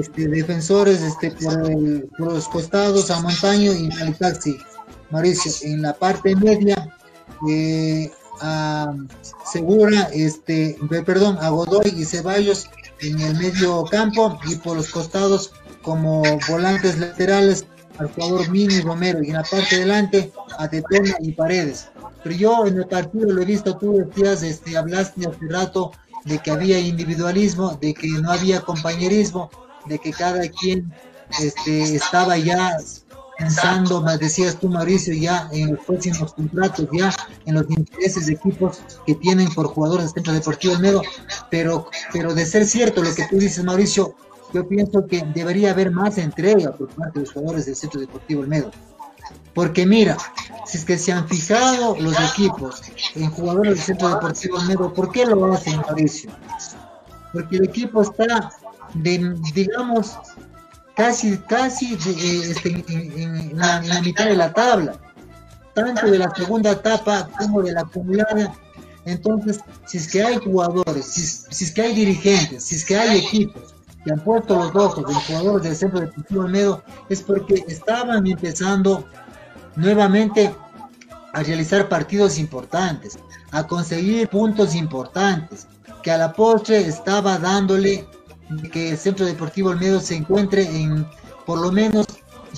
[0.00, 4.58] este, defensores este, por, los costados a Montaño y al Taxi.
[5.10, 6.95] Mauricio, en la parte media,
[7.48, 8.10] eh,
[8.40, 8.94] a
[9.50, 12.68] Segura, este, perdón, a Godoy y Ceballos
[13.00, 17.66] en el medio campo y por los costados como volantes laterales
[17.98, 21.88] al jugador Mini Romero y en la parte delante a Tetona y Paredes.
[22.22, 25.92] Pero yo en el partido lo he visto, tú decías, este, hablaste hace rato
[26.24, 29.50] de que había individualismo, de que no había compañerismo,
[29.86, 30.92] de que cada quien
[31.40, 32.76] este, estaba ya
[33.38, 37.14] pensando, más decías tú Mauricio, ya en los próximos contratos, ya
[37.44, 41.02] en los intereses de equipos que tienen por jugadores del Centro Deportivo Olmedo,
[41.50, 44.14] pero, pero de ser cierto lo que tú dices Mauricio,
[44.52, 48.42] yo pienso que debería haber más entrega por parte de los jugadores del Centro Deportivo
[48.42, 48.70] Olmedo.
[49.54, 50.16] Porque mira,
[50.66, 52.82] si es que se han fijado los equipos
[53.14, 56.30] en jugadores del Centro Deportivo Olmedo, ¿por qué lo hacen Mauricio?
[57.32, 58.50] Porque el equipo está,
[58.94, 60.18] de, digamos,
[60.96, 64.98] casi, casi eh, este, en, la, mitad de la tabla,
[65.74, 68.54] tanto de la segunda etapa como de la acumulada.
[69.04, 73.18] Entonces, si es que hay jugadores, si, es que hay dirigentes, si es que hay
[73.18, 73.74] equipos
[74.04, 79.06] que han puesto los ojos en jugadores del Centro Deportivo Olmedo, es porque estaban empezando
[79.76, 80.52] nuevamente
[81.34, 83.18] a realizar partidos importantes,
[83.52, 85.68] a conseguir puntos importantes,
[86.02, 88.06] que a la postre estaba dándole
[88.72, 91.06] que el Centro Deportivo Olmedo se encuentre en,
[91.44, 92.06] por lo menos,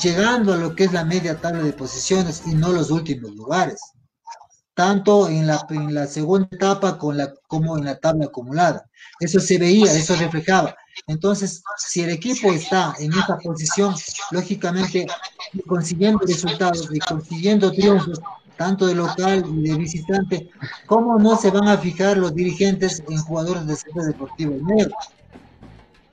[0.02, 3.80] llegando a lo que es la media tabla de posiciones y no los últimos lugares,
[4.74, 8.88] tanto en la, en la segunda etapa con la, como en la tabla acumulada.
[9.18, 10.76] Eso se veía, eso reflejaba.
[11.06, 13.94] Entonces, si el equipo está en esa posición,
[14.30, 15.06] lógicamente,
[15.66, 18.20] consiguiendo resultados y consiguiendo triunfos,
[18.56, 20.50] tanto de local y de visitante,
[20.86, 24.90] ¿cómo no se van a fijar los dirigentes en jugadores del Centro Deportivo Olmedo?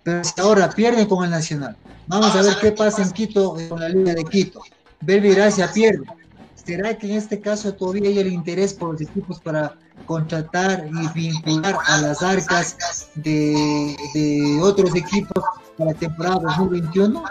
[0.05, 1.75] Pero ahora pierden con el Nacional,
[2.05, 4.61] vamos a ver qué pasa en Quito con la Liga de Quito.
[5.01, 6.05] Belvi Gracia pierde.
[6.53, 9.73] ¿Será que en este caso todavía hay el interés por los equipos para
[10.05, 15.43] contratar y vincular a las arcas de, otros equipos
[15.75, 17.23] para la temporada 2021?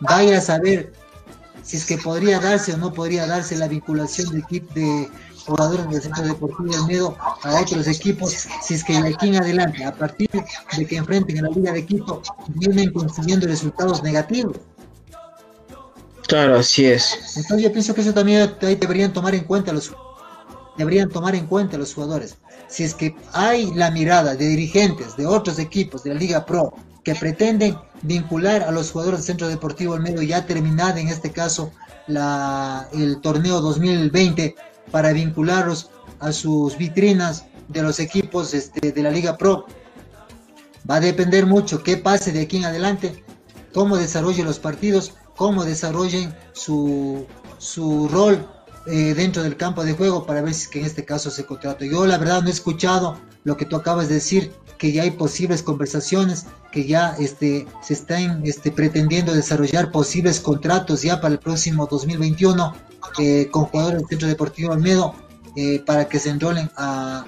[0.00, 0.92] Vaya a saber
[1.62, 5.08] si es que podría darse o no podría darse la vinculación de equipo de
[5.48, 9.36] jugadores del Centro Deportivo del Medo a otros equipos, si es que de aquí en
[9.36, 14.56] adelante, a partir de que enfrenten en la Liga de Quito, vienen consiguiendo resultados negativos.
[16.26, 17.36] Claro, así es.
[17.36, 19.90] Entonces yo pienso que eso también deberían tomar en cuenta los
[20.76, 22.36] deberían tomar en cuenta los jugadores.
[22.68, 26.74] Si es que hay la mirada de dirigentes de otros equipos de la Liga Pro
[27.02, 31.32] que pretenden vincular a los jugadores del Centro Deportivo del Medio ya terminada en este
[31.32, 31.72] caso
[32.06, 34.54] la, el torneo 2020
[34.90, 39.66] para vincularlos a sus vitrinas de los equipos este, de la Liga Pro.
[40.88, 43.22] Va a depender mucho qué pase de aquí en adelante,
[43.74, 47.26] cómo desarrollen los partidos, cómo desarrollen su,
[47.58, 48.48] su rol
[48.86, 51.84] eh, dentro del campo de juego para ver si que en este caso se contrata.
[51.84, 55.10] Yo la verdad no he escuchado lo que tú acabas de decir, que ya hay
[55.10, 61.40] posibles conversaciones, que ya este, se están este, pretendiendo desarrollar posibles contratos ya para el
[61.40, 62.74] próximo 2021
[63.18, 65.14] eh, con jugadores del Centro Deportivo Almedo
[65.56, 67.24] eh, para que se enrolen a,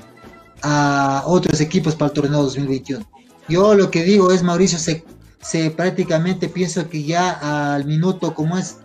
[0.63, 3.05] a, otros equipos para el torneo 2021.
[3.49, 5.05] Yo lo que digo es, Mauricio, se,
[5.41, 8.77] se prácticamente pienso que ya al minuto, como es,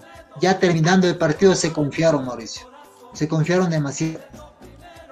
[0.41, 2.67] ya terminando el partido, se confiaron, Mauricio.
[3.13, 4.19] Se confiaron demasiado.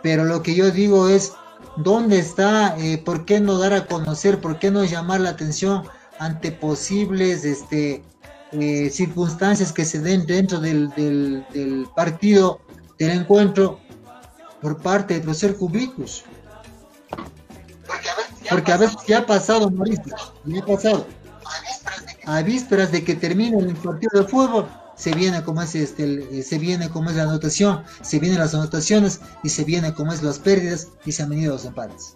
[0.02, 1.34] Pero lo que yo digo es,
[1.78, 2.76] ¿dónde está?
[2.78, 4.42] Eh, ¿Por qué no dar a conocer?
[4.42, 5.84] ¿Por qué no llamar la atención
[6.20, 8.04] ante posibles este,
[8.54, 12.62] eh, circunstancias que se den dentro del, del, partido,
[13.00, 13.80] del encuentro,
[14.62, 16.24] por parte de los Cercubicus.
[18.50, 21.08] Porque a veces ya ha pasado, Mauricio, ya ha pasado.
[22.26, 26.58] A vísperas de que termine el partido de fútbol, se viene como es este, se
[26.60, 30.40] viene como es la anotación, se vienen las anotaciones y se viene como es las
[30.40, 32.16] pérdidas y se han venido los empates.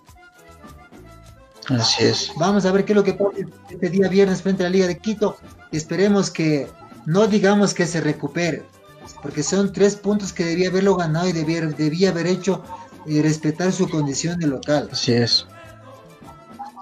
[1.69, 2.31] Así es.
[2.37, 3.31] Vamos a ver qué es lo que pasa
[3.69, 5.37] este día viernes frente a la Liga de Quito.
[5.71, 6.67] Esperemos que
[7.05, 8.63] no digamos que se recupere,
[9.21, 12.63] porque son tres puntos que debía haberlo ganado y debía, debía haber hecho
[13.05, 14.89] y respetar su condición de local.
[14.91, 15.47] Así es.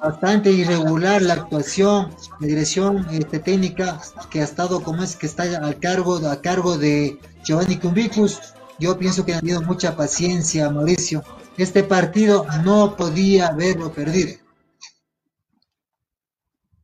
[0.02, 5.44] Bastante irregular la actuación, la dirección este, técnica que ha estado como es que está
[5.44, 8.40] a cargo, a cargo de Giovanni Cumbicus.
[8.78, 11.24] Yo pienso que ha tenido mucha paciencia, Mauricio.
[11.58, 14.45] Este partido no podía haberlo perdido.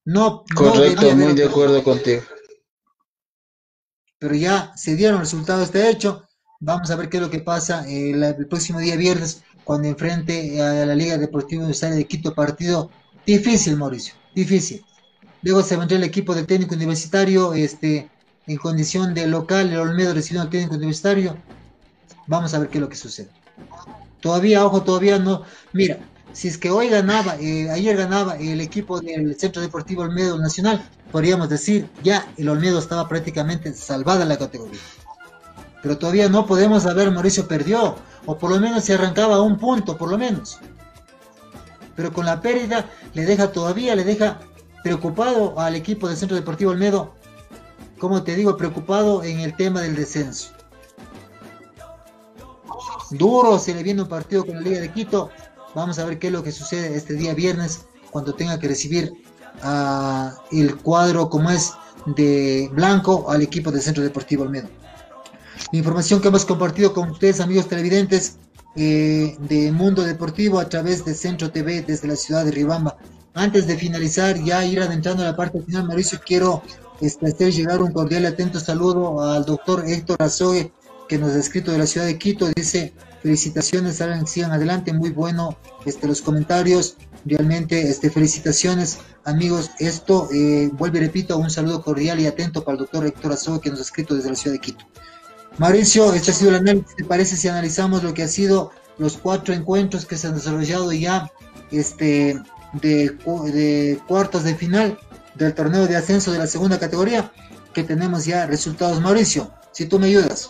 [0.05, 2.23] No, Correcto, muy de acuerdo contigo.
[4.17, 6.27] Pero ya se dieron resultados este hecho.
[6.59, 10.85] Vamos a ver qué es lo que pasa el, próximo día viernes cuando enfrente a
[10.85, 12.33] la Liga Deportiva Universitaria de Quito.
[12.33, 12.91] Partido
[13.25, 14.83] difícil, Mauricio, difícil.
[15.43, 18.09] Luego se vendrá el equipo del técnico universitario este,
[18.47, 21.37] en condición de local, el Olmedo recibiendo al técnico universitario.
[22.27, 23.29] Vamos a ver qué es lo que sucede.
[24.19, 25.43] Todavía, ojo, todavía no.
[25.73, 25.97] Mira,
[26.34, 30.84] si es que hoy ganaba, eh, ayer ganaba el equipo del Centro Deportivo Olmedo Nacional,
[31.11, 34.79] podríamos decir, ya el Olmedo estaba prácticamente salvada la categoría.
[35.82, 39.97] Pero todavía no podemos saber, Mauricio perdió, o por lo menos se arrancaba un punto,
[39.97, 40.59] por lo menos.
[41.95, 44.39] Pero con la pérdida le deja todavía, le deja
[44.84, 47.13] preocupado al equipo del Centro Deportivo Olmedo,
[47.99, 50.51] como te digo, preocupado en el tema del descenso.
[53.11, 55.29] Duro se le viene un partido con la Liga de Quito.
[55.74, 59.13] Vamos a ver qué es lo que sucede este día viernes cuando tenga que recibir
[60.51, 61.74] el cuadro como es
[62.05, 64.69] de Blanco al equipo del Centro Deportivo Olmedo.
[65.72, 68.38] La información que hemos compartido con ustedes, amigos televidentes,
[68.76, 72.97] eh, de Mundo Deportivo a través de Centro TV desde la ciudad de Ribamba.
[73.34, 76.63] Antes de finalizar, ya ir adentrando a la parte final, Mauricio, quiero
[76.99, 80.72] este, hacer llegar un cordial y atento saludo al doctor Héctor Azogue,
[81.07, 82.47] que nos ha escrito de la ciudad de Quito.
[82.55, 86.97] Dice, felicitaciones, sigan adelante, muy bueno este, los comentarios.
[87.24, 89.72] Realmente, este, felicitaciones, amigos.
[89.80, 93.61] Esto, eh, vuelvo y repito, un saludo cordial y atento para el doctor Héctor Azogue,
[93.61, 94.86] que nos ha escrito desde la ciudad de Quito.
[95.57, 96.95] Mauricio, este ha sido el análisis.
[96.95, 100.91] ¿Te parece si analizamos lo que ha sido los cuatro encuentros que se han desarrollado
[100.91, 101.32] ya
[101.72, 102.41] este,
[102.74, 103.17] de,
[103.53, 104.97] de cuartos de final
[105.36, 107.32] del torneo de ascenso de la segunda categoría?
[107.74, 109.51] Que tenemos ya resultados, Mauricio.
[109.72, 110.49] Si tú me ayudas.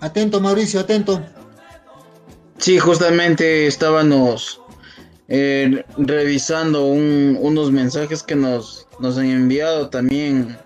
[0.00, 1.22] Atento, Mauricio, atento.
[2.58, 4.60] Sí, justamente estábamos
[5.28, 10.56] eh, revisando unos mensajes que nos, nos han enviado también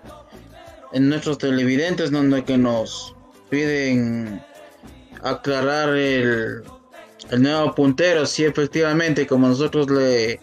[0.93, 3.15] en nuestros televidentes, donde que nos
[3.49, 4.41] piden
[5.23, 6.63] aclarar el,
[7.29, 8.25] el nuevo puntero.
[8.25, 10.39] Sí, efectivamente, como nosotros le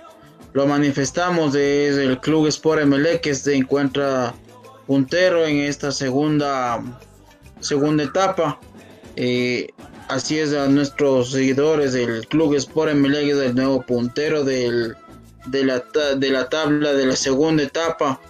[0.54, 4.34] lo manifestamos, es el Club Sport MLE que se encuentra
[4.86, 6.82] puntero en esta segunda,
[7.60, 8.58] segunda etapa.
[9.20, 9.66] Eh,
[10.06, 14.94] así es a nuestros seguidores del Club Sport MLE del nuevo puntero del,
[15.46, 15.82] de, la,
[16.16, 18.20] de la tabla de la segunda etapa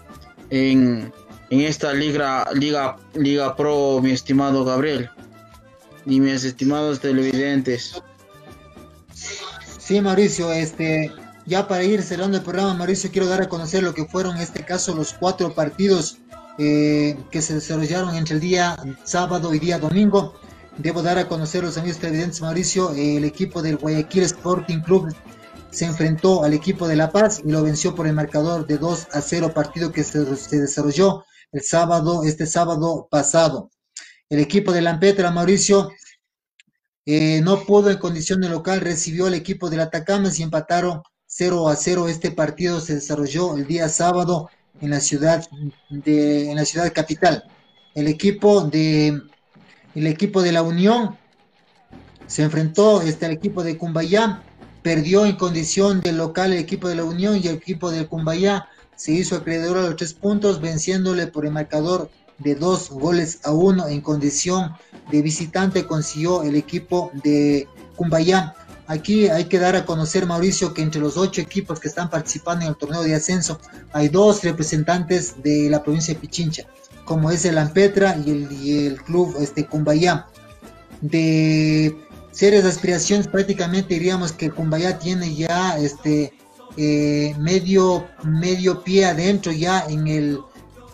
[0.48, 1.12] en,
[1.50, 5.10] en esta liga, liga, liga Pro, mi estimado Gabriel
[6.06, 8.02] y mis estimados televidentes.
[9.78, 11.12] Sí, Mauricio, este,
[11.44, 14.42] ya para ir cerrando el programa, Mauricio, quiero dar a conocer lo que fueron en
[14.42, 16.16] este caso los cuatro partidos
[16.56, 18.74] eh, que se desarrollaron entre el día
[19.04, 20.32] sábado y día domingo.
[20.78, 25.12] Debo dar a conocer los amigos televidentes, Mauricio, el equipo del Guayaquil Sporting Club
[25.70, 29.08] se enfrentó al equipo de La Paz y lo venció por el marcador de 2
[29.12, 33.70] a 0, partido que se, desarrolló el sábado, este sábado pasado.
[34.30, 35.90] El equipo de Lampetra, Mauricio,
[37.06, 41.68] eh, no pudo en condición de local, recibió al equipo del Atacama y empataron 0
[41.68, 42.08] a 0.
[42.08, 44.48] Este partido se desarrolló el día sábado
[44.80, 45.44] en la ciudad
[45.90, 47.42] de, en la ciudad capital.
[47.96, 49.20] El equipo de
[49.94, 51.16] el equipo de la Unión
[52.26, 54.42] se enfrentó este, al equipo de Cumbayá,
[54.82, 58.68] perdió en condición de local el equipo de la Unión y el equipo de Cumbayá
[58.96, 63.52] se hizo acreedor a los tres puntos, venciéndole por el marcador de dos goles a
[63.52, 64.72] uno en condición
[65.10, 67.66] de visitante consiguió el equipo de
[67.96, 68.54] Cumbayá.
[68.86, 72.64] Aquí hay que dar a conocer, Mauricio, que entre los ocho equipos que están participando
[72.64, 73.60] en el torneo de ascenso
[73.92, 76.66] hay dos representantes de la provincia de Pichincha
[77.08, 80.26] como es el Ampetra y el, el club este, Cumbayá.
[81.00, 81.96] De
[82.32, 86.34] serias aspiraciones, prácticamente diríamos que Cumbayá tiene ya este
[86.76, 90.38] eh, medio, medio pie adentro ya en el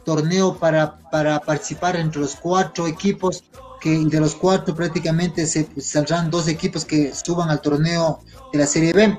[0.05, 3.43] torneo para, para participar entre los cuatro equipos
[3.81, 8.21] que de los cuatro prácticamente se saldrán dos equipos que suban al torneo
[8.53, 9.19] de la Serie B.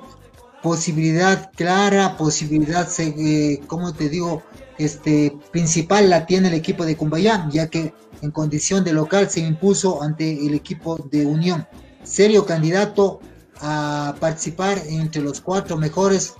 [0.64, 4.44] Posibilidad clara, posibilidad, eh, como te digo,
[4.78, 9.42] este, principal la tiene el equipo de Cumbayá, ya que en condición de local se
[9.42, 11.68] impuso ante el equipo de Unión.
[12.04, 13.20] Serio candidato
[13.62, 16.34] a participar entre los cuatro mejores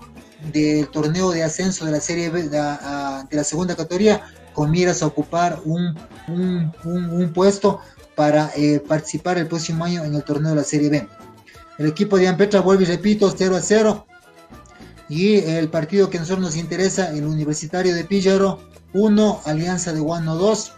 [0.52, 5.08] del torneo de ascenso de la Serie B de, la segunda categoría, con miras a
[5.08, 5.98] ocupar un,
[6.28, 7.80] un, puesto
[8.16, 11.08] para eh, participar el próximo año en el torneo de la Serie B.
[11.78, 14.06] El equipo de Ampetra vuelve repito, 0 a 0
[15.10, 18.60] y el partido que a nosotros nos interesa, el Universitario de Píllaro
[18.94, 20.72] 1, Alianza de Guano 2.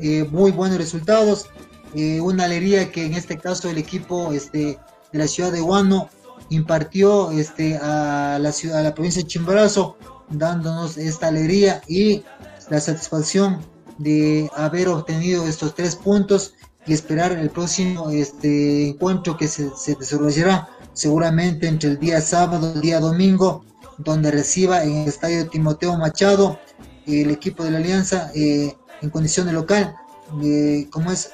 [0.00, 1.46] Eh, muy buenos resultados.
[1.94, 4.78] Eh, una alegría que en este caso el equipo este,
[5.12, 6.08] de la ciudad de Guano
[6.50, 9.96] impartió este, a, la ciudad, a la provincia de Chimborazo,
[10.28, 12.24] dándonos esta alegría y
[12.68, 13.60] la satisfacción
[13.98, 16.54] de haber obtenido estos tres puntos
[16.86, 22.70] y esperar el próximo este, encuentro que se, se desarrollará seguramente entre el día sábado
[22.70, 23.64] y el día domingo,
[23.98, 26.58] donde reciba en el estadio Timoteo Machado
[27.06, 29.94] el equipo de la Alianza eh, en condición de local,
[30.42, 31.32] eh, como es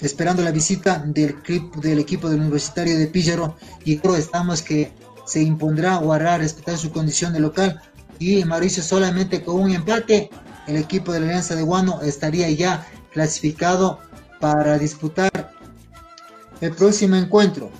[0.00, 1.36] esperando la visita del,
[1.80, 4.92] del equipo del Universitario de Píllaro y creo estamos que
[5.24, 7.80] se impondrá o hará respetar su condición de local
[8.18, 10.30] y Mauricio solamente con un empate
[10.66, 14.00] el equipo de la Alianza de Guano estaría ya clasificado
[14.40, 15.30] para disputar
[16.60, 17.70] el próximo encuentro.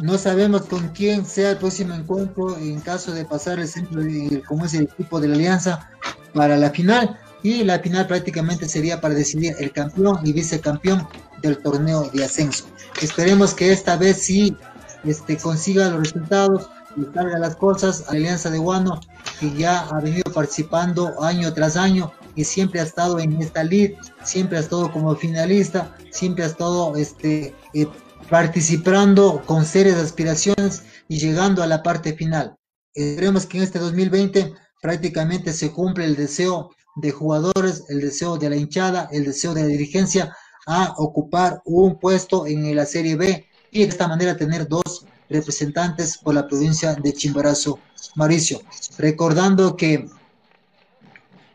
[0.00, 4.00] No sabemos con quién sea el próximo encuentro en caso de pasar el centro
[4.48, 5.90] como es el equipo de la Alianza
[6.32, 11.06] para la final y la final prácticamente sería para decidir el campeón y vicecampeón
[11.42, 12.64] del torneo de ascenso.
[13.02, 14.56] Esperemos que esta vez sí
[15.04, 19.00] este, consiga los resultados y salga las cosas a la Alianza de Guano,
[19.38, 23.92] que ya ha venido participando año tras año y siempre ha estado en esta lead,
[24.24, 27.86] siempre ha estado como finalista, siempre ha estado este, eh,
[28.30, 32.56] participando con serias aspiraciones y llegando a la parte final.
[32.94, 38.48] Esperemos que en este 2020 prácticamente se cumple el deseo de jugadores, el deseo de
[38.48, 40.34] la hinchada, el deseo de la dirigencia
[40.66, 46.18] a ocupar un puesto en la Serie B y de esta manera tener dos representantes
[46.18, 47.80] por la provincia de Chimborazo,
[48.14, 48.60] Mauricio.
[48.98, 50.06] Recordando que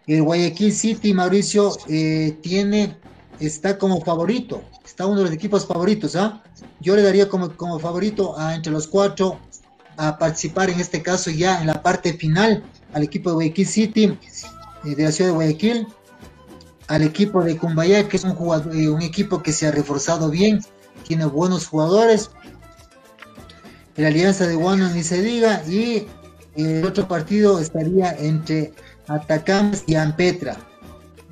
[0.07, 2.97] el Guayaquil City, Mauricio, eh, tiene,
[3.39, 4.61] está como favorito,
[4.95, 6.41] está uno de los equipos favoritos, ¿ah?
[6.79, 9.37] Yo le daría como, como favorito a entre los cuatro
[9.97, 12.63] a participar en este caso ya en la parte final
[12.93, 14.17] al equipo de Guayaquil City
[14.85, 15.87] eh, de la ciudad de Guayaquil,
[16.87, 20.61] al equipo de Cumbayá, que es eh, un equipo que se ha reforzado bien,
[21.05, 22.31] tiene buenos jugadores.
[23.97, 26.07] La Alianza de Guano ni se diga, y
[26.55, 28.71] el otro partido estaría entre
[29.07, 30.55] Atacams y Ampetra.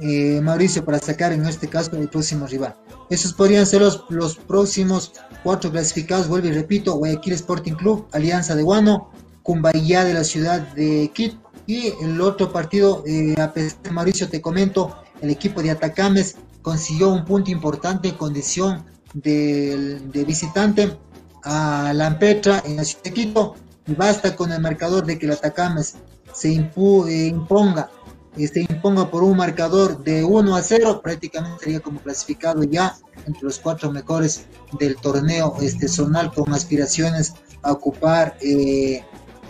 [0.01, 2.75] Eh, Mauricio, para sacar en este caso el próximo rival.
[3.13, 5.11] Esos podrían ser los, los próximos
[5.43, 9.11] cuatro clasificados, vuelvo y repito, Guayaquil Sporting Club, Alianza de Guano,
[9.43, 11.37] Cumbayá de la ciudad de Quito,
[11.67, 16.37] y el otro partido, eh, a pesar de Mauricio, te comento, el equipo de Atacames
[16.63, 18.83] consiguió un punto importante en condición
[19.13, 20.97] de, visitante
[21.43, 23.53] a Lampetra en la ciudad de Quito.
[23.85, 25.97] Y basta con el marcador de que el Atacames
[26.33, 27.91] se eh, imponga,
[28.35, 32.95] se imponga por un marcador de 1 a 0, prácticamente sería como clasificado ya
[33.25, 34.45] entre los cuatro mejores
[34.79, 39.03] del torneo este zonal con aspiraciones a ocupar, eh,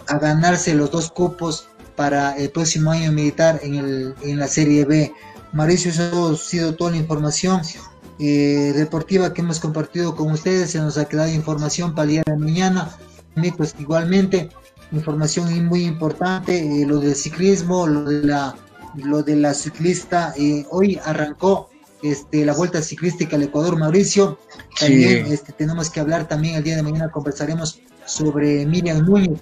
[0.08, 4.86] a ganarse los dos cupos para el próximo año militar en, el, en la Serie
[4.86, 5.14] B.
[5.54, 7.62] Mauricio, eso ha sido toda la información
[8.20, 10.72] eh, deportiva que hemos compartido con ustedes.
[10.72, 12.96] Se nos ha quedado información para el día de mañana.
[13.58, 14.50] Pues, igualmente,
[14.92, 18.56] información muy importante, eh, lo del ciclismo, lo de la,
[18.96, 20.34] lo de la ciclista.
[20.38, 21.70] Eh, hoy arrancó
[22.02, 24.38] este, la vuelta ciclística al Ecuador, Mauricio.
[24.80, 29.40] También este, tenemos que hablar también el día de mañana, conversaremos sobre Miriam Núñez.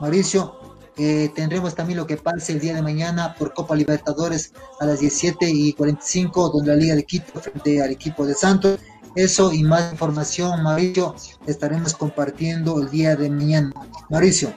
[0.00, 0.56] Mauricio,
[0.96, 5.00] eh, tendremos también lo que pase el día de mañana por Copa Libertadores a las
[5.00, 8.78] 17 y 45, donde la Liga de Quito frente al equipo de Santos.
[9.14, 11.14] Eso y más información, Mauricio,
[11.46, 13.72] estaremos compartiendo el día de mañana.
[14.08, 14.54] Mauricio.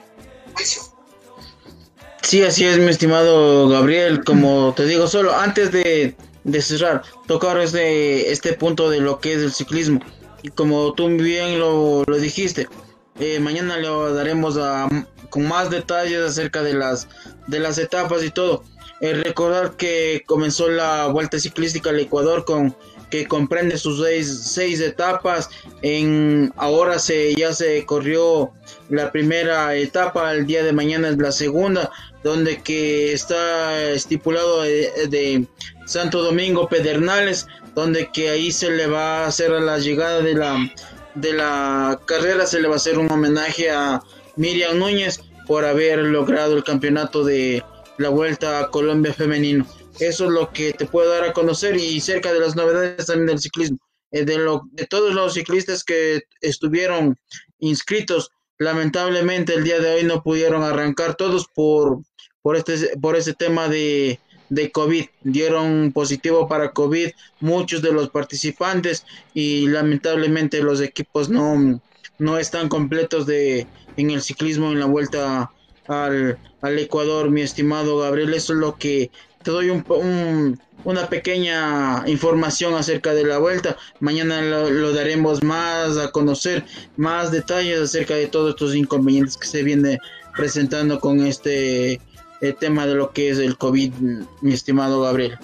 [2.26, 4.24] Sí, así es, mi estimado Gabriel.
[4.24, 6.16] Como te digo, solo antes de,
[6.60, 10.00] cerrar, tocar este, este punto de lo que es el ciclismo.
[10.42, 12.66] Y como tú bien lo, lo dijiste,
[13.20, 14.88] eh, mañana le daremos a,
[15.30, 17.06] con más detalles acerca de las,
[17.46, 18.64] de las etapas y todo.
[19.00, 22.74] Eh, recordar que comenzó la Vuelta Ciclística al Ecuador con
[23.10, 25.50] que comprende sus seis, etapas.
[25.82, 28.52] En, ahora se, ya se corrió
[28.88, 31.90] la primera etapa, el día de mañana es la segunda,
[32.22, 35.46] donde que está estipulado de, de
[35.86, 40.58] Santo Domingo Pedernales, donde que ahí se le va a hacer la llegada de la
[41.16, 44.02] de la carrera se le va a hacer un homenaje a
[44.36, 47.64] Miriam Núñez por haber logrado el campeonato de
[47.98, 49.66] la Vuelta a Colombia femenino.
[49.98, 53.26] Eso es lo que te puedo dar a conocer y cerca de las novedades también
[53.26, 53.78] del ciclismo.
[54.12, 57.16] Eh, de, lo, de todos los ciclistas que estuvieron
[57.58, 62.02] inscritos, lamentablemente el día de hoy no pudieron arrancar todos por,
[62.42, 65.06] por, este, por ese tema de, de COVID.
[65.22, 67.10] Dieron positivo para COVID
[67.40, 69.04] muchos de los participantes
[69.34, 71.80] y lamentablemente los equipos no,
[72.18, 73.66] no están completos de,
[73.96, 75.50] en el ciclismo en la vuelta
[75.88, 78.34] al, al Ecuador, mi estimado Gabriel.
[78.34, 79.10] Eso es lo que
[79.46, 83.76] te doy un, una pequeña información acerca de la vuelta.
[84.00, 86.64] Mañana lo, lo, daremos más a conocer,
[86.96, 90.00] más detalles acerca de todos estos inconvenientes que se viene
[90.34, 92.00] presentando con este
[92.40, 93.92] el tema de lo que es el COVID,
[94.40, 95.38] mi estimado Gabriel.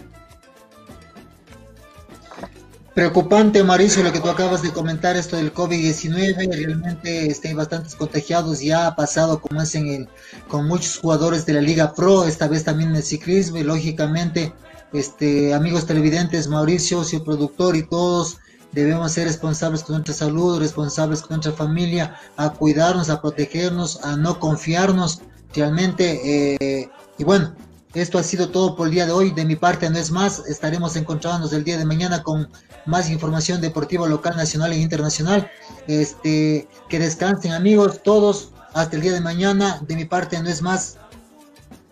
[2.95, 8.61] Preocupante, Mauricio, lo que tú acabas de comentar, esto del COVID-19, realmente este, bastantes contagiados,
[8.61, 10.11] ya ha pasado como es en
[10.47, 14.53] con muchos jugadores de la Liga Pro, esta vez también en el ciclismo, y lógicamente
[14.93, 18.37] este, amigos televidentes, Mauricio, su productor y todos
[18.73, 24.17] debemos ser responsables con nuestra salud, responsables con nuestra familia, a cuidarnos, a protegernos, a
[24.17, 25.23] no confiarnos
[25.55, 26.57] realmente.
[26.83, 27.55] Eh, y bueno,
[27.95, 29.31] esto ha sido todo por el día de hoy.
[29.33, 30.43] De mi parte no es más.
[30.47, 32.49] Estaremos encontrándonos el día de mañana con
[32.87, 35.51] más información deportiva local, nacional e internacional.
[35.87, 38.51] Este, que descansen amigos todos.
[38.73, 39.81] Hasta el día de mañana.
[39.87, 40.97] De mi parte no es más.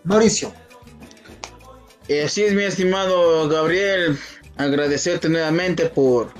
[0.03, 0.51] Mauricio.
[2.25, 4.17] Así es, mi estimado Gabriel.
[4.57, 6.33] Agradecerte nuevamente por,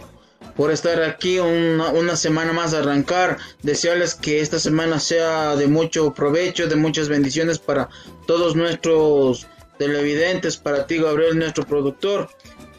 [0.56, 3.38] por estar aquí una, semana más a arrancar.
[3.64, 7.90] Desearles que esta semana sea de mucho provecho, de muchas bendiciones para
[8.28, 9.48] todos nuestros
[9.78, 12.30] televidentes, para ti Gabriel, nuestro productor.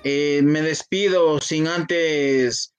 [0.04, 2.72] Eh, me despido sin antes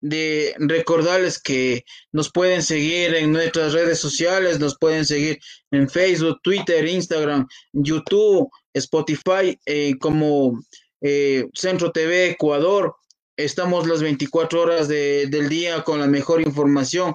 [0.00, 5.38] de recordarles que nos pueden seguir en nuestras redes sociales, nos pueden seguir
[5.70, 10.60] en Facebook, Twitter, Instagram, YouTube, Spotify, eh, como
[11.00, 12.95] eh, Centro TV Ecuador.
[13.36, 17.14] Estamos las 24 horas del día con la mejor información,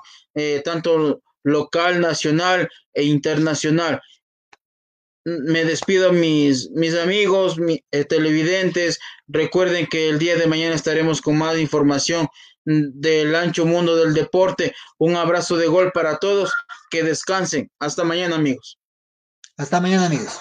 [0.63, 4.01] tanto local, nacional e internacional
[5.23, 7.57] me despido mis, mis amigos,
[7.91, 8.99] eh, televidentes.
[9.27, 12.27] Recuerden que el día de mañana estaremos con más información
[12.65, 14.73] del ancho mundo del deporte.
[14.97, 16.51] Un abrazo de gol para todos.
[16.89, 17.71] Que descansen.
[17.79, 18.79] Hasta mañana, amigos.
[19.57, 20.39] Hasta mañana, amigos.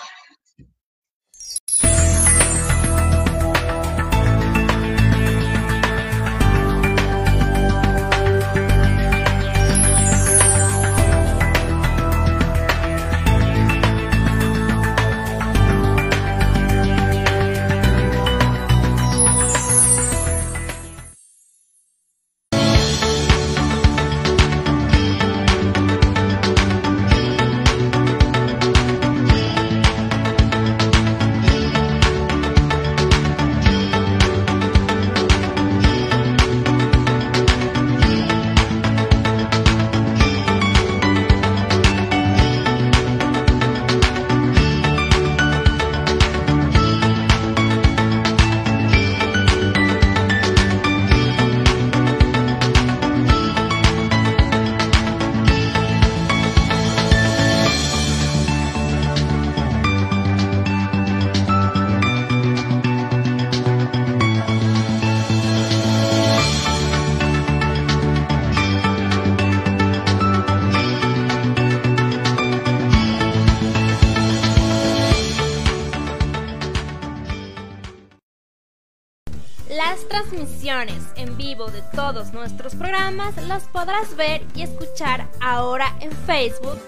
[81.15, 86.79] En vivo de todos nuestros programas las podrás ver y escuchar ahora en Facebook.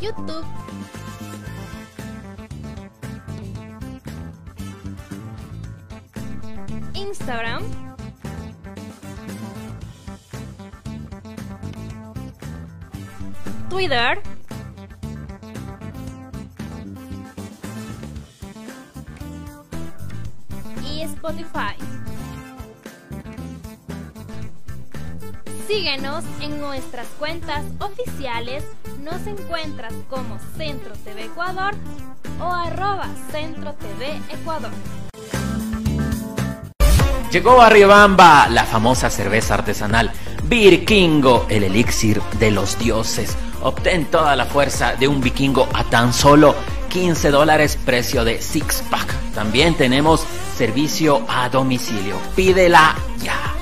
[0.00, 0.44] YouTube.
[6.94, 7.62] Instagram.
[13.70, 14.33] Twitter.
[21.24, 21.74] Spotify.
[25.66, 28.62] Síguenos en nuestras cuentas oficiales.
[29.02, 31.72] Nos encuentras como Centro TV Ecuador
[32.38, 34.70] o arroba Centro TV Ecuador.
[37.32, 40.12] Llegó a Riobamba la famosa cerveza artesanal
[40.44, 43.34] Virkingo, el elixir de los dioses.
[43.62, 46.54] Obtén toda la fuerza de un vikingo a tan solo
[46.90, 49.12] 15 dólares precio de six pack.
[49.34, 50.24] También tenemos
[50.54, 52.16] servicio a domicilio.
[52.36, 53.54] Pídela ya.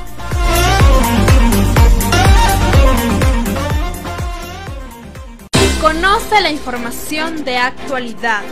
[5.80, 8.42] Conoce la información de actualidad,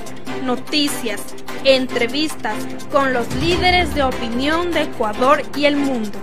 [0.42, 1.20] noticias,
[1.64, 2.56] entrevistas
[2.90, 6.18] con los líderes de opinión de Ecuador y el mundo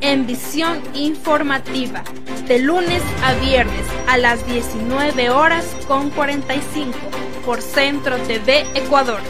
[0.00, 2.02] en visión informativa
[2.46, 6.96] de lunes a viernes a las 19 horas con 45
[7.44, 9.20] por Centro TV Ecuador.